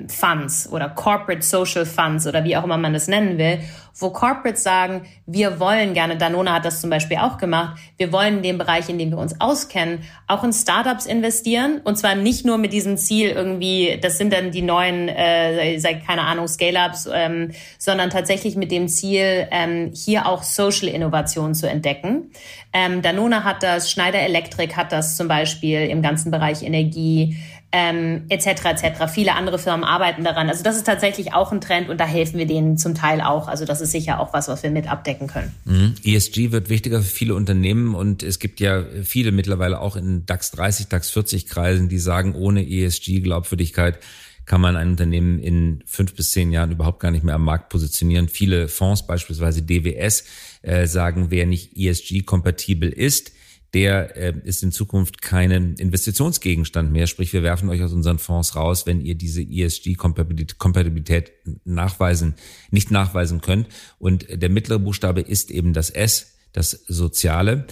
Funds 0.07 0.69
oder 0.71 0.89
Corporate 0.89 1.41
Social 1.41 1.85
Funds 1.85 2.27
oder 2.27 2.43
wie 2.43 2.57
auch 2.57 2.63
immer 2.63 2.77
man 2.77 2.93
das 2.93 3.07
nennen 3.07 3.37
will, 3.37 3.59
wo 3.99 4.09
Corporates 4.09 4.63
sagen, 4.63 5.05
wir 5.25 5.59
wollen 5.59 5.93
gerne, 5.93 6.17
Danone 6.17 6.51
hat 6.51 6.65
das 6.65 6.81
zum 6.81 6.89
Beispiel 6.89 7.17
auch 7.17 7.37
gemacht, 7.37 7.79
wir 7.97 8.11
wollen 8.11 8.37
in 8.37 8.43
dem 8.43 8.57
Bereich, 8.57 8.89
in 8.89 8.97
dem 8.97 9.11
wir 9.11 9.17
uns 9.19 9.39
auskennen, 9.39 9.99
auch 10.27 10.43
in 10.43 10.51
Startups 10.51 11.05
investieren 11.05 11.81
und 11.83 11.97
zwar 11.97 12.15
nicht 12.15 12.43
nur 12.45 12.57
mit 12.57 12.73
diesem 12.73 12.97
Ziel 12.97 13.29
irgendwie, 13.29 13.99
das 14.01 14.17
sind 14.17 14.33
dann 14.33 14.51
die 14.51 14.63
neuen, 14.63 15.09
äh, 15.09 15.79
keine 16.05 16.21
Ahnung, 16.21 16.47
Scale-Ups, 16.47 17.09
ähm, 17.13 17.51
sondern 17.77 18.09
tatsächlich 18.09 18.55
mit 18.55 18.71
dem 18.71 18.87
Ziel, 18.87 19.47
ähm, 19.51 19.91
hier 19.93 20.27
auch 20.27 20.43
Social 20.43 20.87
Innovation 20.87 21.53
zu 21.53 21.69
entdecken. 21.69 22.31
Ähm, 22.73 23.03
Danone 23.03 23.43
hat 23.43 23.61
das, 23.61 23.91
Schneider 23.91 24.19
Electric 24.19 24.75
hat 24.75 24.91
das 24.91 25.15
zum 25.15 25.27
Beispiel 25.27 25.81
im 25.81 26.01
ganzen 26.01 26.31
Bereich 26.31 26.63
Energie 26.63 27.37
ähm, 27.75 28.25
etc. 28.29 28.65
etc. 28.65 29.11
Viele 29.11 29.33
andere 29.33 29.57
Firmen 29.57 29.83
arbeiten 29.83 30.23
daran. 30.23 30.47
Also 30.47 30.63
das 30.63 30.77
ist 30.77 30.85
tatsächlich 30.85 31.33
auch 31.33 31.51
ein 31.51 31.59
Trend 31.59 31.89
und 31.89 31.99
da 31.99 32.05
helfen 32.05 32.37
wir 32.37 32.45
denen 32.45 32.77
zum 32.77 32.93
Teil 32.93 33.19
auch. 33.19 33.47
Also 33.47 33.65
das 33.65 33.81
ist 33.81 33.91
sicher 33.91 34.19
auch 34.19 34.31
was, 34.31 34.47
was 34.47 34.61
wir 34.61 34.69
mit 34.69 34.87
abdecken 34.87 35.25
können. 35.25 35.51
Mhm. 35.65 35.95
ESG 36.05 36.51
wird 36.51 36.69
wichtiger 36.69 37.01
für 37.01 37.09
viele 37.09 37.33
Unternehmen 37.33 37.95
und 37.95 38.21
es 38.21 38.37
gibt 38.37 38.59
ja 38.59 38.83
viele 39.03 39.31
mittlerweile 39.31 39.81
auch 39.81 39.95
in 39.95 40.27
DAX 40.27 40.51
30, 40.51 40.87
DAX 40.87 41.09
40 41.09 41.47
Kreisen, 41.47 41.89
die 41.89 41.97
sagen, 41.97 42.35
ohne 42.35 42.63
ESG 42.63 43.21
Glaubwürdigkeit 43.21 43.97
kann 44.45 44.61
man 44.61 44.75
ein 44.75 44.89
Unternehmen 44.89 45.39
in 45.39 45.83
fünf 45.87 46.13
bis 46.13 46.31
zehn 46.31 46.51
Jahren 46.51 46.71
überhaupt 46.71 46.99
gar 46.99 47.09
nicht 47.09 47.23
mehr 47.23 47.35
am 47.35 47.45
Markt 47.45 47.69
positionieren. 47.69 48.27
Viele 48.27 48.67
Fonds, 48.67 49.07
beispielsweise 49.07 49.63
DWS, 49.63 50.25
äh, 50.61 50.85
sagen, 50.85 51.27
wer 51.29 51.47
nicht 51.47 51.75
ESG-kompatibel 51.75 52.89
ist, 52.89 53.31
der 53.73 54.15
äh, 54.15 54.33
ist 54.43 54.61
in 54.61 54.71
Zukunft 54.71 55.21
kein 55.21 55.51
Investitionsgegenstand 55.51 56.91
mehr. 56.91 57.07
Sprich, 57.07 57.33
wir 57.33 57.43
werfen 57.43 57.69
euch 57.69 57.81
aus 57.81 57.93
unseren 57.93 58.19
Fonds 58.19 58.55
raus, 58.55 58.85
wenn 58.85 59.01
ihr 59.01 59.15
diese 59.15 59.41
ESG-Kompatibilität 59.41 61.31
nachweisen, 61.65 62.35
nicht 62.69 62.91
nachweisen 62.91 63.41
könnt. 63.41 63.67
Und 63.97 64.27
der 64.29 64.49
mittlere 64.49 64.79
Buchstabe 64.79 65.21
ist 65.21 65.49
eben 65.49 65.73
das 65.73 65.89
S, 65.89 66.35
das 66.51 66.71
Soziale. 66.87 67.65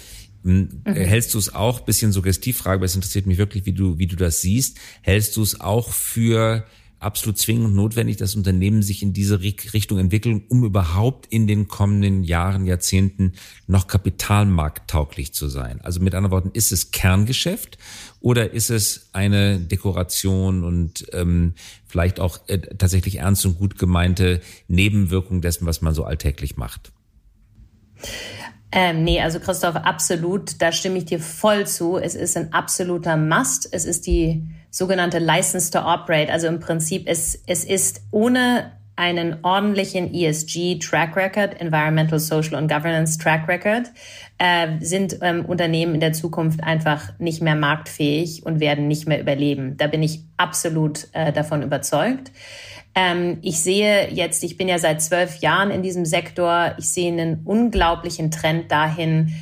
Hm, 0.43 0.81
mhm. 0.85 0.93
Hältst 0.93 1.33
du 1.35 1.37
es 1.37 1.53
auch, 1.53 1.81
bisschen 1.81 2.11
Suggestivfrage, 2.11 2.77
aber 2.77 2.85
es 2.85 2.95
interessiert 2.95 3.27
mich 3.27 3.37
wirklich, 3.37 3.65
wie 3.65 3.73
du, 3.73 3.99
wie 3.99 4.07
du 4.07 4.15
das 4.15 4.41
siehst. 4.41 4.77
Hältst 5.01 5.37
du 5.37 5.43
es 5.43 5.61
auch 5.61 5.91
für 5.91 6.65
absolut 7.01 7.37
zwingend 7.37 7.75
notwendig, 7.75 8.17
dass 8.17 8.35
Unternehmen 8.35 8.83
sich 8.83 9.01
in 9.01 9.13
diese 9.13 9.41
Richtung 9.41 9.97
entwickeln, 9.97 10.43
um 10.49 10.63
überhaupt 10.63 11.25
in 11.27 11.47
den 11.47 11.67
kommenden 11.67 12.23
Jahren, 12.23 12.65
Jahrzehnten 12.65 13.33
noch 13.67 13.87
kapitalmarkttauglich 13.87 15.33
zu 15.33 15.47
sein. 15.47 15.81
Also 15.81 15.99
mit 15.99 16.13
anderen 16.13 16.31
Worten, 16.31 16.51
ist 16.53 16.71
es 16.71 16.91
Kerngeschäft 16.91 17.77
oder 18.19 18.51
ist 18.51 18.69
es 18.69 19.09
eine 19.13 19.59
Dekoration 19.59 20.63
und 20.63 21.05
ähm, 21.13 21.55
vielleicht 21.87 22.19
auch 22.19 22.39
äh, 22.47 22.59
tatsächlich 22.59 23.17
ernst 23.17 23.45
und 23.45 23.57
gut 23.57 23.79
gemeinte 23.79 24.41
Nebenwirkung 24.67 25.41
dessen, 25.41 25.65
was 25.65 25.81
man 25.81 25.93
so 25.93 26.03
alltäglich 26.03 26.55
macht? 26.55 26.91
Ähm, 28.71 29.03
nee, 29.03 29.19
also 29.19 29.39
Christoph, 29.39 29.75
absolut, 29.75 30.61
da 30.61 30.71
stimme 30.71 30.99
ich 30.99 31.05
dir 31.05 31.19
voll 31.19 31.67
zu. 31.67 31.97
Es 31.97 32.15
ist 32.15 32.37
ein 32.37 32.53
absoluter 32.53 33.17
Must. 33.17 33.67
Es 33.71 33.85
ist 33.85 34.07
die 34.07 34.47
sogenannte 34.71 35.19
License 35.19 35.69
to 35.69 35.79
Operate. 35.79 36.31
Also 36.31 36.47
im 36.47 36.59
Prinzip, 36.59 37.03
es, 37.05 37.43
es 37.45 37.63
ist 37.63 38.01
ohne 38.09 38.71
einen 38.95 39.37
ordentlichen 39.43 40.13
ESG 40.13 40.79
Track 40.79 41.15
Record, 41.15 41.59
Environmental, 41.59 42.19
Social 42.19 42.55
und 42.55 42.67
Governance 42.67 43.17
Track 43.17 43.47
Record, 43.47 43.91
äh, 44.37 44.67
sind 44.79 45.17
ähm, 45.21 45.45
Unternehmen 45.45 45.95
in 45.95 45.99
der 45.99 46.13
Zukunft 46.13 46.63
einfach 46.63 47.17
nicht 47.19 47.41
mehr 47.41 47.55
marktfähig 47.55 48.45
und 48.45 48.59
werden 48.59 48.87
nicht 48.87 49.07
mehr 49.07 49.19
überleben. 49.19 49.75
Da 49.77 49.87
bin 49.87 50.03
ich 50.03 50.23
absolut 50.37 51.07
äh, 51.13 51.31
davon 51.31 51.63
überzeugt. 51.63 52.31
Ähm, 52.93 53.39
ich 53.41 53.61
sehe 53.61 54.09
jetzt, 54.11 54.43
ich 54.43 54.57
bin 54.57 54.67
ja 54.67 54.77
seit 54.77 55.01
zwölf 55.01 55.37
Jahren 55.37 55.71
in 55.71 55.81
diesem 55.81 56.05
Sektor, 56.05 56.75
ich 56.77 56.89
sehe 56.89 57.11
einen 57.11 57.41
unglaublichen 57.45 58.31
Trend 58.31 58.71
dahin, 58.71 59.33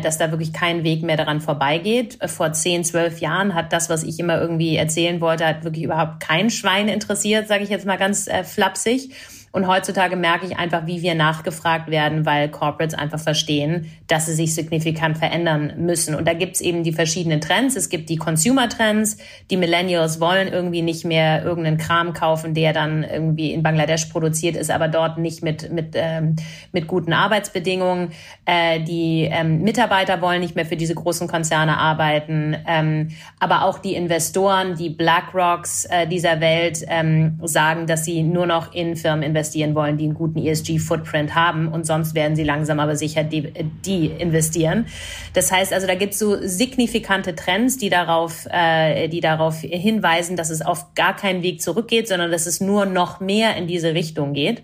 dass 0.00 0.16
da 0.16 0.30
wirklich 0.30 0.52
kein 0.52 0.84
Weg 0.84 1.02
mehr 1.02 1.16
daran 1.16 1.40
vorbeigeht. 1.40 2.16
Äh, 2.20 2.28
vor 2.28 2.52
zehn, 2.52 2.84
zwölf 2.84 3.20
Jahren 3.20 3.54
hat 3.54 3.72
das, 3.72 3.90
was 3.90 4.04
ich 4.04 4.20
immer 4.20 4.40
irgendwie 4.40 4.76
erzählen 4.76 5.20
wollte, 5.20 5.46
hat 5.46 5.64
wirklich 5.64 5.84
überhaupt 5.84 6.20
kein 6.20 6.50
Schwein 6.50 6.88
interessiert, 6.88 7.48
sage 7.48 7.64
ich 7.64 7.70
jetzt 7.70 7.84
mal 7.84 7.98
ganz 7.98 8.28
äh, 8.28 8.44
flapsig. 8.44 9.10
Und 9.52 9.66
heutzutage 9.66 10.16
merke 10.16 10.46
ich 10.46 10.56
einfach, 10.56 10.86
wie 10.86 11.02
wir 11.02 11.14
nachgefragt 11.14 11.90
werden, 11.90 12.24
weil 12.24 12.48
Corporates 12.48 12.94
einfach 12.94 13.20
verstehen, 13.20 13.90
dass 14.06 14.24
sie 14.24 14.32
sich 14.32 14.54
signifikant 14.54 15.18
verändern 15.18 15.74
müssen. 15.76 16.14
Und 16.14 16.26
da 16.26 16.32
gibt's 16.32 16.62
eben 16.62 16.82
die 16.84 16.92
verschiedenen 16.92 17.42
Trends. 17.42 17.76
Es 17.76 17.90
gibt 17.90 18.08
die 18.08 18.16
Consumer-Trends. 18.16 19.18
Die 19.50 19.58
Millennials 19.58 20.20
wollen 20.20 20.48
irgendwie 20.48 20.80
nicht 20.80 21.04
mehr 21.04 21.44
irgendeinen 21.44 21.76
Kram 21.76 22.14
kaufen, 22.14 22.54
der 22.54 22.72
dann 22.72 23.04
irgendwie 23.04 23.52
in 23.52 23.62
Bangladesch 23.62 24.06
produziert 24.06 24.56
ist, 24.56 24.70
aber 24.70 24.88
dort 24.88 25.18
nicht 25.18 25.42
mit, 25.42 25.70
mit, 25.70 25.90
ähm, 25.96 26.36
mit 26.72 26.86
guten 26.86 27.12
Arbeitsbedingungen. 27.12 28.12
Äh, 28.46 28.80
die 28.80 29.28
ähm, 29.30 29.60
Mitarbeiter 29.60 30.22
wollen 30.22 30.40
nicht 30.40 30.56
mehr 30.56 30.64
für 30.64 30.76
diese 30.76 30.94
großen 30.94 31.28
Konzerne 31.28 31.76
arbeiten. 31.76 32.56
Ähm, 32.66 33.08
aber 33.38 33.64
auch 33.66 33.78
die 33.78 33.96
Investoren, 33.96 34.76
die 34.76 34.88
BlackRocks 34.88 35.84
äh, 35.84 36.06
dieser 36.06 36.40
Welt 36.40 36.78
ähm, 36.88 37.38
sagen, 37.44 37.86
dass 37.86 38.06
sie 38.06 38.22
nur 38.22 38.46
noch 38.46 38.72
in 38.72 38.96
Firmen 38.96 39.22
investieren 39.22 39.41
investieren 39.42 39.74
wollen, 39.74 39.98
die 39.98 40.04
einen 40.04 40.14
guten 40.14 40.38
ESG-Footprint 40.38 41.34
haben 41.34 41.68
und 41.68 41.84
sonst 41.84 42.14
werden 42.14 42.36
sie 42.36 42.44
langsam 42.44 42.78
aber 42.78 42.94
sicher 42.94 43.24
die, 43.24 43.52
die 43.84 44.06
investieren. 44.06 44.86
Das 45.34 45.50
heißt 45.50 45.72
also, 45.72 45.88
da 45.88 45.96
gibt 45.96 46.12
es 46.12 46.20
so 46.20 46.36
signifikante 46.40 47.34
Trends, 47.34 47.76
die 47.76 47.90
darauf, 47.90 48.46
äh, 48.50 49.08
die 49.08 49.20
darauf 49.20 49.58
hinweisen, 49.60 50.36
dass 50.36 50.50
es 50.50 50.62
auf 50.62 50.94
gar 50.94 51.16
keinen 51.16 51.42
Weg 51.42 51.60
zurückgeht, 51.60 52.06
sondern 52.06 52.30
dass 52.30 52.46
es 52.46 52.60
nur 52.60 52.86
noch 52.86 53.18
mehr 53.18 53.56
in 53.56 53.66
diese 53.66 53.94
Richtung 53.94 54.32
geht. 54.32 54.62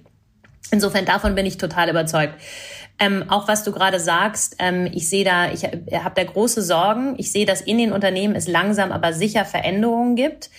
Insofern 0.70 1.04
davon 1.04 1.34
bin 1.34 1.44
ich 1.44 1.56
total 1.58 1.90
überzeugt. 1.90 2.34
Ähm, 3.00 3.24
auch 3.28 3.48
was 3.48 3.64
du 3.64 3.72
gerade 3.72 4.00
sagst, 4.00 4.56
ähm, 4.58 4.88
ich 4.92 5.08
sehe 5.08 5.24
da, 5.24 5.52
ich 5.52 5.64
habe 5.64 6.14
da 6.14 6.24
große 6.24 6.62
Sorgen. 6.62 7.14
Ich 7.16 7.32
sehe, 7.32 7.46
dass 7.46 7.60
in 7.60 7.78
den 7.78 7.92
Unternehmen 7.92 8.34
es 8.34 8.48
langsam 8.48 8.92
aber 8.92 9.12
sicher 9.12 9.44
Veränderungen 9.44 10.16
gibt. 10.16 10.50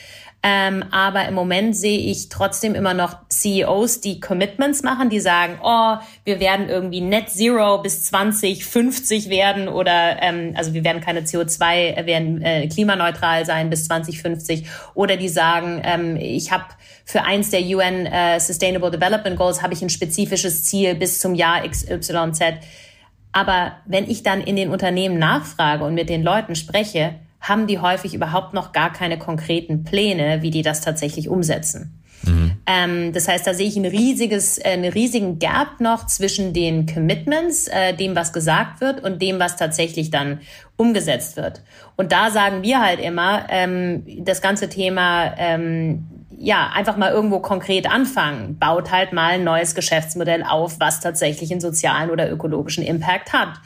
Ähm, 0.42 0.86
aber 0.92 1.28
im 1.28 1.34
Moment 1.34 1.76
sehe 1.76 2.00
ich 2.00 2.30
trotzdem 2.30 2.74
immer 2.74 2.94
noch 2.94 3.18
CEOs, 3.28 4.00
die 4.00 4.22
Commitments 4.22 4.84
machen, 4.84 5.10
die 5.10 5.20
sagen, 5.20 5.60
oh, 5.62 5.98
wir 6.24 6.40
werden 6.40 6.70
irgendwie 6.70 7.02
Net 7.02 7.30
Zero 7.30 7.82
bis 7.82 8.06
2050 8.06 9.30
werden 9.30 9.68
oder 9.68 10.22
ähm, 10.22 10.54
also 10.56 10.74
wir 10.74 10.86
werden 10.86 11.02
keine 11.02 11.22
CO2, 11.22 11.94
äh, 11.94 12.06
werden 12.06 12.42
äh, 12.42 12.68
klimaneutral 12.70 13.46
sein 13.46 13.70
bis 13.70 13.86
2050 13.86 14.66
oder 14.94 15.18
die 15.18 15.28
sagen, 15.28 15.82
ähm, 15.84 16.16
ich 16.16 16.54
habe 16.54 16.66
für 17.04 17.24
eins 17.24 17.50
der 17.50 17.62
UN 17.62 18.06
äh, 18.06 18.40
Sustainable 18.40 18.92
Development 18.92 19.36
Goals 19.36 19.62
habe 19.62 19.74
ich 19.74 19.82
ein 19.82 19.90
spezifisches 19.90 20.64
Ziel 20.64 20.96
bis 20.96 21.20
zum 21.20 21.36
Jahr 21.36 21.68
XYZ. 21.68 22.40
Aber 23.34 23.74
wenn 23.86 24.10
ich 24.10 24.24
dann 24.24 24.40
in 24.42 24.56
den 24.56 24.70
Unternehmen 24.70 25.20
nachfrage 25.20 25.84
und 25.84 25.96
mit 25.96 26.08
den 26.08 26.24
Leuten 26.24 26.56
spreche, 26.56 27.16
haben 27.42 27.68
die 27.68 27.80
häufig 27.80 28.14
überhaupt 28.14 28.54
noch 28.54 28.72
gar 28.72 28.92
keine 28.92 29.18
konkreten 29.18 29.84
Pläne, 29.84 30.42
wie 30.42 30.52
die 30.52 30.62
das 30.62 30.82
tatsächlich 30.82 31.30
umsetzen. 31.30 32.00
Mhm. 32.24 32.58
Ähm, 32.66 33.14
das 33.14 33.28
heißt, 33.28 33.48
da 33.48 33.54
sehe 33.54 33.68
ich 33.68 33.78
ein 33.78 33.86
riesiges, 33.86 34.58
äh, 34.58 34.72
einen 34.72 34.92
riesigen 34.92 35.40
Gap 35.40 35.80
noch 35.80 36.06
zwischen 36.06 36.54
den 36.54 36.86
Commitments, 36.86 37.68
äh, 37.68 37.94
dem, 37.94 38.16
was 38.16 38.34
gesagt 38.34 38.82
wird, 38.82 39.02
und 39.02 39.22
dem, 39.22 39.40
was 39.40 39.56
tatsächlich 39.56 40.12
dann 40.12 40.42
umgesetzt 40.76 41.38
wird. 41.38 41.62
Und 41.96 42.12
da 42.12 42.30
sagen 42.30 42.62
wir 42.62 42.82
halt 42.82 43.00
immer, 43.00 43.46
ähm, 43.50 44.04
das 44.24 44.42
ganze 44.42 44.70
Thema, 44.70 45.34
ähm, 45.38 46.08
ja, 46.38 46.72
einfach 46.74 46.96
mal 46.96 47.12
irgendwo 47.12 47.40
konkret 47.40 47.90
anfangen. 47.90 48.58
Baut 48.60 48.92
halt 48.92 49.12
mal 49.12 49.34
ein 49.34 49.44
neues 49.44 49.76
Geschäftsmodell 49.76 50.44
auf, 50.44 50.80
was 50.80 51.02
tatsächlich 51.02 51.52
einen 51.52 51.60
sozialen 51.60 52.10
oder 52.10 52.32
ökologischen 52.32 52.84
Impact 52.84 53.34
hat 53.34 53.60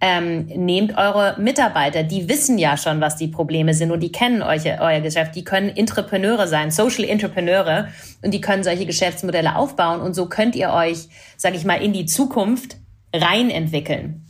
ähm, 0.00 0.46
nehmt 0.46 0.96
eure 0.96 1.36
Mitarbeiter, 1.38 2.02
die 2.02 2.28
wissen 2.28 2.56
ja 2.56 2.76
schon, 2.76 3.00
was 3.00 3.16
die 3.16 3.28
Probleme 3.28 3.74
sind 3.74 3.90
und 3.90 4.00
die 4.00 4.12
kennen 4.12 4.42
euch, 4.42 4.64
euer 4.64 5.00
Geschäft, 5.00 5.36
die 5.36 5.44
können 5.44 5.68
Entrepreneure 5.68 6.48
sein, 6.48 6.70
Social 6.70 7.04
Entrepreneure 7.04 7.88
und 8.22 8.32
die 8.32 8.40
können 8.40 8.64
solche 8.64 8.86
Geschäftsmodelle 8.86 9.56
aufbauen 9.56 10.00
und 10.00 10.14
so 10.14 10.26
könnt 10.26 10.56
ihr 10.56 10.70
euch, 10.70 11.08
sage 11.36 11.56
ich 11.56 11.64
mal, 11.64 11.82
in 11.82 11.92
die 11.92 12.06
Zukunft 12.06 12.76
rein 13.12 13.50
entwickeln. 13.50 14.26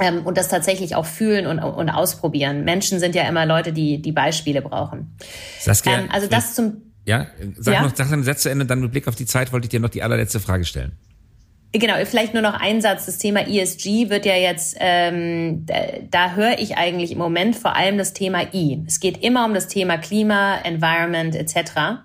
Ähm, 0.00 0.26
und 0.26 0.38
das 0.38 0.48
tatsächlich 0.48 0.96
auch 0.96 1.06
fühlen 1.06 1.46
und, 1.46 1.60
und 1.60 1.88
ausprobieren. 1.88 2.64
Menschen 2.64 2.98
sind 2.98 3.14
ja 3.14 3.28
immer 3.28 3.46
Leute, 3.46 3.72
die 3.72 4.02
die 4.02 4.10
Beispiele 4.10 4.60
brauchen. 4.60 5.16
Saskia, 5.60 5.98
ähm, 5.98 6.08
also 6.10 6.26
das 6.26 6.54
zum 6.54 6.82
ja, 7.06 7.26
sag 7.58 7.74
ja? 7.74 7.82
noch, 7.82 7.94
sag 7.94 8.08
deinen 8.08 8.24
Satz 8.24 8.42
zu 8.42 8.48
Ende, 8.48 8.64
dann 8.64 8.80
mit 8.80 8.90
Blick 8.90 9.06
auf 9.06 9.14
die 9.14 9.26
Zeit 9.26 9.52
wollte 9.52 9.66
ich 9.66 9.70
dir 9.70 9.80
noch 9.80 9.90
die 9.90 10.02
allerletzte 10.02 10.40
Frage 10.40 10.64
stellen. 10.64 10.92
Genau, 11.76 11.94
vielleicht 12.04 12.34
nur 12.34 12.42
noch 12.42 12.54
ein 12.54 12.80
Satz. 12.80 13.06
Das 13.06 13.18
Thema 13.18 13.48
ESG 13.48 14.08
wird 14.08 14.26
ja 14.26 14.36
jetzt, 14.36 14.76
ähm, 14.78 15.66
da, 16.08 16.34
höre 16.36 16.60
ich 16.60 16.76
eigentlich 16.76 17.10
im 17.10 17.18
Moment 17.18 17.56
vor 17.56 17.74
allem 17.74 17.98
das 17.98 18.12
Thema 18.12 18.42
I. 18.54 18.84
Es 18.86 19.00
geht 19.00 19.24
immer 19.24 19.44
um 19.44 19.54
das 19.54 19.66
Thema 19.66 19.98
Klima, 19.98 20.58
Environment 20.62 21.34
etc. 21.34 22.04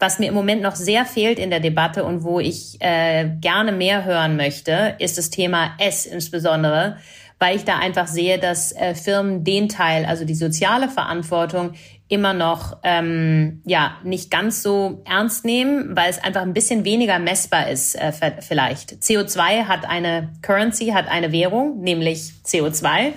Was 0.00 0.18
mir 0.18 0.26
im 0.26 0.34
Moment 0.34 0.60
noch 0.60 0.74
sehr 0.74 1.04
fehlt 1.04 1.38
in 1.38 1.50
der 1.50 1.60
Debatte 1.60 2.02
und 2.02 2.24
wo 2.24 2.40
ich 2.40 2.78
äh, 2.80 3.30
gerne 3.40 3.70
mehr 3.70 4.04
hören 4.04 4.34
möchte, 4.34 4.96
ist 4.98 5.18
das 5.18 5.30
Thema 5.30 5.76
S 5.78 6.04
insbesondere, 6.04 6.96
weil 7.38 7.54
ich 7.54 7.64
da 7.64 7.78
einfach 7.78 8.08
sehe, 8.08 8.40
dass 8.40 8.72
äh, 8.72 8.96
Firmen 8.96 9.44
den 9.44 9.68
Teil, 9.68 10.04
also 10.04 10.24
die 10.24 10.34
soziale 10.34 10.88
Verantwortung, 10.88 11.74
immer 12.08 12.34
noch 12.34 12.78
ähm, 12.84 13.62
ja 13.66 13.96
nicht 14.04 14.30
ganz 14.30 14.62
so 14.62 15.02
ernst 15.04 15.44
nehmen, 15.44 15.96
weil 15.96 16.10
es 16.10 16.18
einfach 16.18 16.42
ein 16.42 16.52
bisschen 16.52 16.84
weniger 16.84 17.18
messbar 17.18 17.68
ist 17.68 17.96
äh, 17.96 18.12
vielleicht. 18.40 19.02
CO2 19.02 19.64
hat 19.64 19.88
eine 19.88 20.32
Currency, 20.42 20.88
hat 20.88 21.08
eine 21.08 21.32
Währung, 21.32 21.80
nämlich 21.80 22.32
CO2 22.44 23.12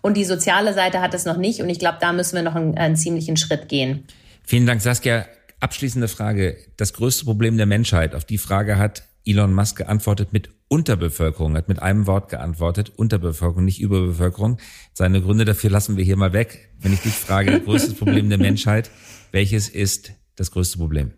und 0.00 0.16
die 0.16 0.24
soziale 0.24 0.72
Seite 0.72 1.00
hat 1.00 1.12
es 1.12 1.26
noch 1.26 1.36
nicht 1.36 1.60
und 1.60 1.68
ich 1.68 1.78
glaube, 1.78 1.98
da 2.00 2.12
müssen 2.12 2.36
wir 2.36 2.42
noch 2.42 2.54
einen, 2.54 2.78
einen 2.78 2.96
ziemlichen 2.96 3.36
Schritt 3.36 3.68
gehen. 3.68 4.04
Vielen 4.42 4.66
Dank, 4.66 4.80
Saskia. 4.80 5.26
Abschließende 5.60 6.08
Frage. 6.08 6.56
Das 6.78 6.94
größte 6.94 7.26
Problem 7.26 7.58
der 7.58 7.66
Menschheit, 7.66 8.14
auf 8.14 8.24
die 8.24 8.38
Frage 8.38 8.78
hat 8.78 9.02
Elon 9.24 9.52
Musk 9.52 9.76
geantwortet 9.76 10.32
mit 10.32 10.50
Unterbevölkerung, 10.68 11.56
hat 11.56 11.68
mit 11.68 11.80
einem 11.82 12.06
Wort 12.06 12.28
geantwortet, 12.28 12.92
Unterbevölkerung, 12.96 13.64
nicht 13.64 13.80
Überbevölkerung. 13.80 14.58
Seine 14.92 15.20
Gründe 15.20 15.44
dafür 15.44 15.70
lassen 15.70 15.96
wir 15.96 16.04
hier 16.04 16.16
mal 16.16 16.32
weg. 16.32 16.70
Wenn 16.78 16.92
ich 16.92 17.00
dich 17.00 17.14
frage, 17.14 17.60
größtes 17.60 17.94
Problem 17.94 18.28
der 18.28 18.38
Menschheit, 18.38 18.90
welches 19.32 19.68
ist 19.68 20.12
das 20.36 20.50
größte 20.52 20.78
Problem? 20.78 21.12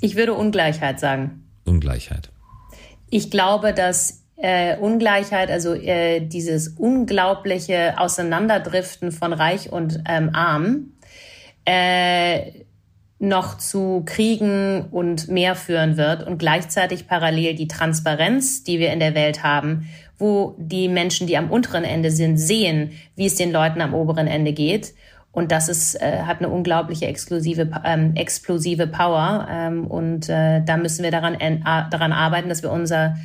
Ich 0.00 0.16
würde 0.16 0.32
Ungleichheit 0.34 0.98
sagen. 0.98 1.44
Ungleichheit. 1.64 2.30
Ich 3.10 3.30
glaube, 3.30 3.74
dass 3.74 4.24
äh, 4.36 4.78
Ungleichheit, 4.78 5.50
also 5.50 5.74
äh, 5.74 6.20
dieses 6.20 6.68
unglaubliche 6.68 7.98
Auseinanderdriften 7.98 9.12
von 9.12 9.34
Reich 9.34 9.70
und 9.70 10.02
ähm, 10.08 10.30
Arm, 10.32 10.92
äh, 11.66 12.64
noch 13.20 13.58
zu 13.58 14.02
Kriegen 14.06 14.86
und 14.90 15.28
mehr 15.28 15.54
führen 15.54 15.98
wird 15.98 16.26
und 16.26 16.38
gleichzeitig 16.38 17.06
parallel 17.06 17.54
die 17.54 17.68
Transparenz, 17.68 18.64
die 18.64 18.78
wir 18.78 18.92
in 18.92 18.98
der 18.98 19.14
Welt 19.14 19.42
haben, 19.44 19.90
wo 20.18 20.56
die 20.58 20.88
Menschen, 20.88 21.26
die 21.26 21.36
am 21.36 21.50
unteren 21.50 21.84
Ende 21.84 22.10
sind, 22.10 22.38
sehen, 22.38 22.92
wie 23.16 23.26
es 23.26 23.34
den 23.34 23.52
Leuten 23.52 23.82
am 23.82 23.94
oberen 23.94 24.26
Ende 24.26 24.54
geht. 24.54 24.94
Und 25.32 25.52
das 25.52 25.68
ist, 25.68 26.00
äh, 26.00 26.22
hat 26.22 26.38
eine 26.38 26.48
unglaubliche 26.48 27.06
exklusive, 27.06 27.70
ähm, 27.84 28.14
explosive 28.16 28.86
Power. 28.86 29.46
Ähm, 29.50 29.86
und 29.86 30.28
äh, 30.30 30.62
da 30.64 30.78
müssen 30.78 31.04
wir 31.04 31.10
daran, 31.10 31.36
daran 31.90 32.12
arbeiten, 32.12 32.48
dass 32.48 32.62
wir 32.62 32.72
unser 32.72 33.16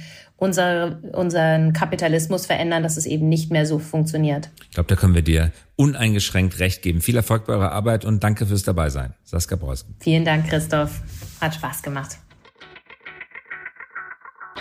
unser, 0.46 1.00
unseren 1.14 1.74
Kapitalismus 1.74 2.46
verändern, 2.46 2.84
dass 2.84 2.96
es 2.96 3.06
eben 3.06 3.28
nicht 3.28 3.52
mehr 3.52 3.66
so 3.66 3.80
funktioniert. 3.80 4.50
Ich 4.64 4.72
glaube, 4.72 4.88
da 4.88 4.96
können 4.96 5.16
wir 5.16 5.22
dir 5.22 5.52
uneingeschränkt 5.76 6.60
recht 6.60 6.82
geben. 6.82 7.02
Viel 7.02 7.18
Erfolg 7.18 7.46
bei 7.46 7.54
eurer 7.54 7.72
Arbeit 7.72 8.06
und 8.06 8.24
danke 8.24 8.46
fürs 8.46 8.64
Dabeisein. 8.64 9.14
Saskia 9.24 9.58
Breusken. 9.58 9.96
Vielen 10.00 10.24
Dank, 10.24 10.48
Christoph. 10.48 11.02
Hat 11.42 11.56
Spaß 11.56 11.82
gemacht. 11.82 12.18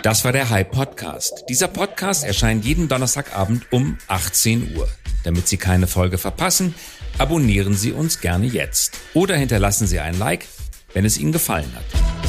Das 0.03 0.25
war 0.25 0.33
der 0.33 0.49
High 0.49 0.69
Podcast. 0.69 1.45
Dieser 1.49 1.67
Podcast 1.67 2.25
erscheint 2.25 2.65
jeden 2.65 2.87
Donnerstagabend 2.87 3.71
um 3.71 3.97
18 4.07 4.75
Uhr. 4.75 4.87
Damit 5.23 5.47
Sie 5.47 5.57
keine 5.57 5.87
Folge 5.87 6.17
verpassen, 6.17 6.75
abonnieren 7.17 7.73
Sie 7.73 7.91
uns 7.91 8.19
gerne 8.19 8.45
jetzt 8.45 8.97
oder 9.13 9.35
hinterlassen 9.35 9.87
Sie 9.87 9.99
ein 9.99 10.19
Like, 10.19 10.45
wenn 10.93 11.05
es 11.05 11.17
Ihnen 11.17 11.31
gefallen 11.31 11.71
hat. 11.75 12.24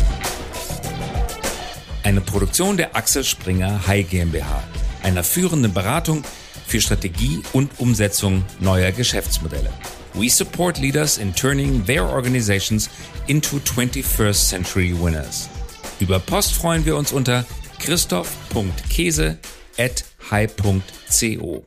Eine 2.07 2.21
Produktion 2.21 2.77
der 2.77 2.95
Axel 2.95 3.25
Springer 3.25 3.85
High 3.89 4.09
GmbH, 4.09 4.63
einer 5.03 5.25
führenden 5.25 5.75
Beratung 5.75 6.23
für 6.65 6.81
Strategie 6.81 7.43
und 7.53 7.81
Umsetzung 7.81 8.45
neuer 8.61 8.93
Geschäftsmodelle. 8.93 9.71
We 10.15 10.31
support 10.31 10.79
leaders 10.79 11.19
in 11.19 11.35
turning 11.35 11.85
their 11.85 12.05
organizations 12.05 12.89
into 13.27 13.57
21st 13.57 14.35
century 14.35 14.95
winners. 14.97 15.49
Über 15.99 16.21
Post 16.21 16.53
freuen 16.53 16.87
wir 16.87 16.97
uns 16.97 17.11
unter 17.11 17.45
christoph.käse 17.81 19.39
at 19.77 20.05
high.co. 20.31 21.67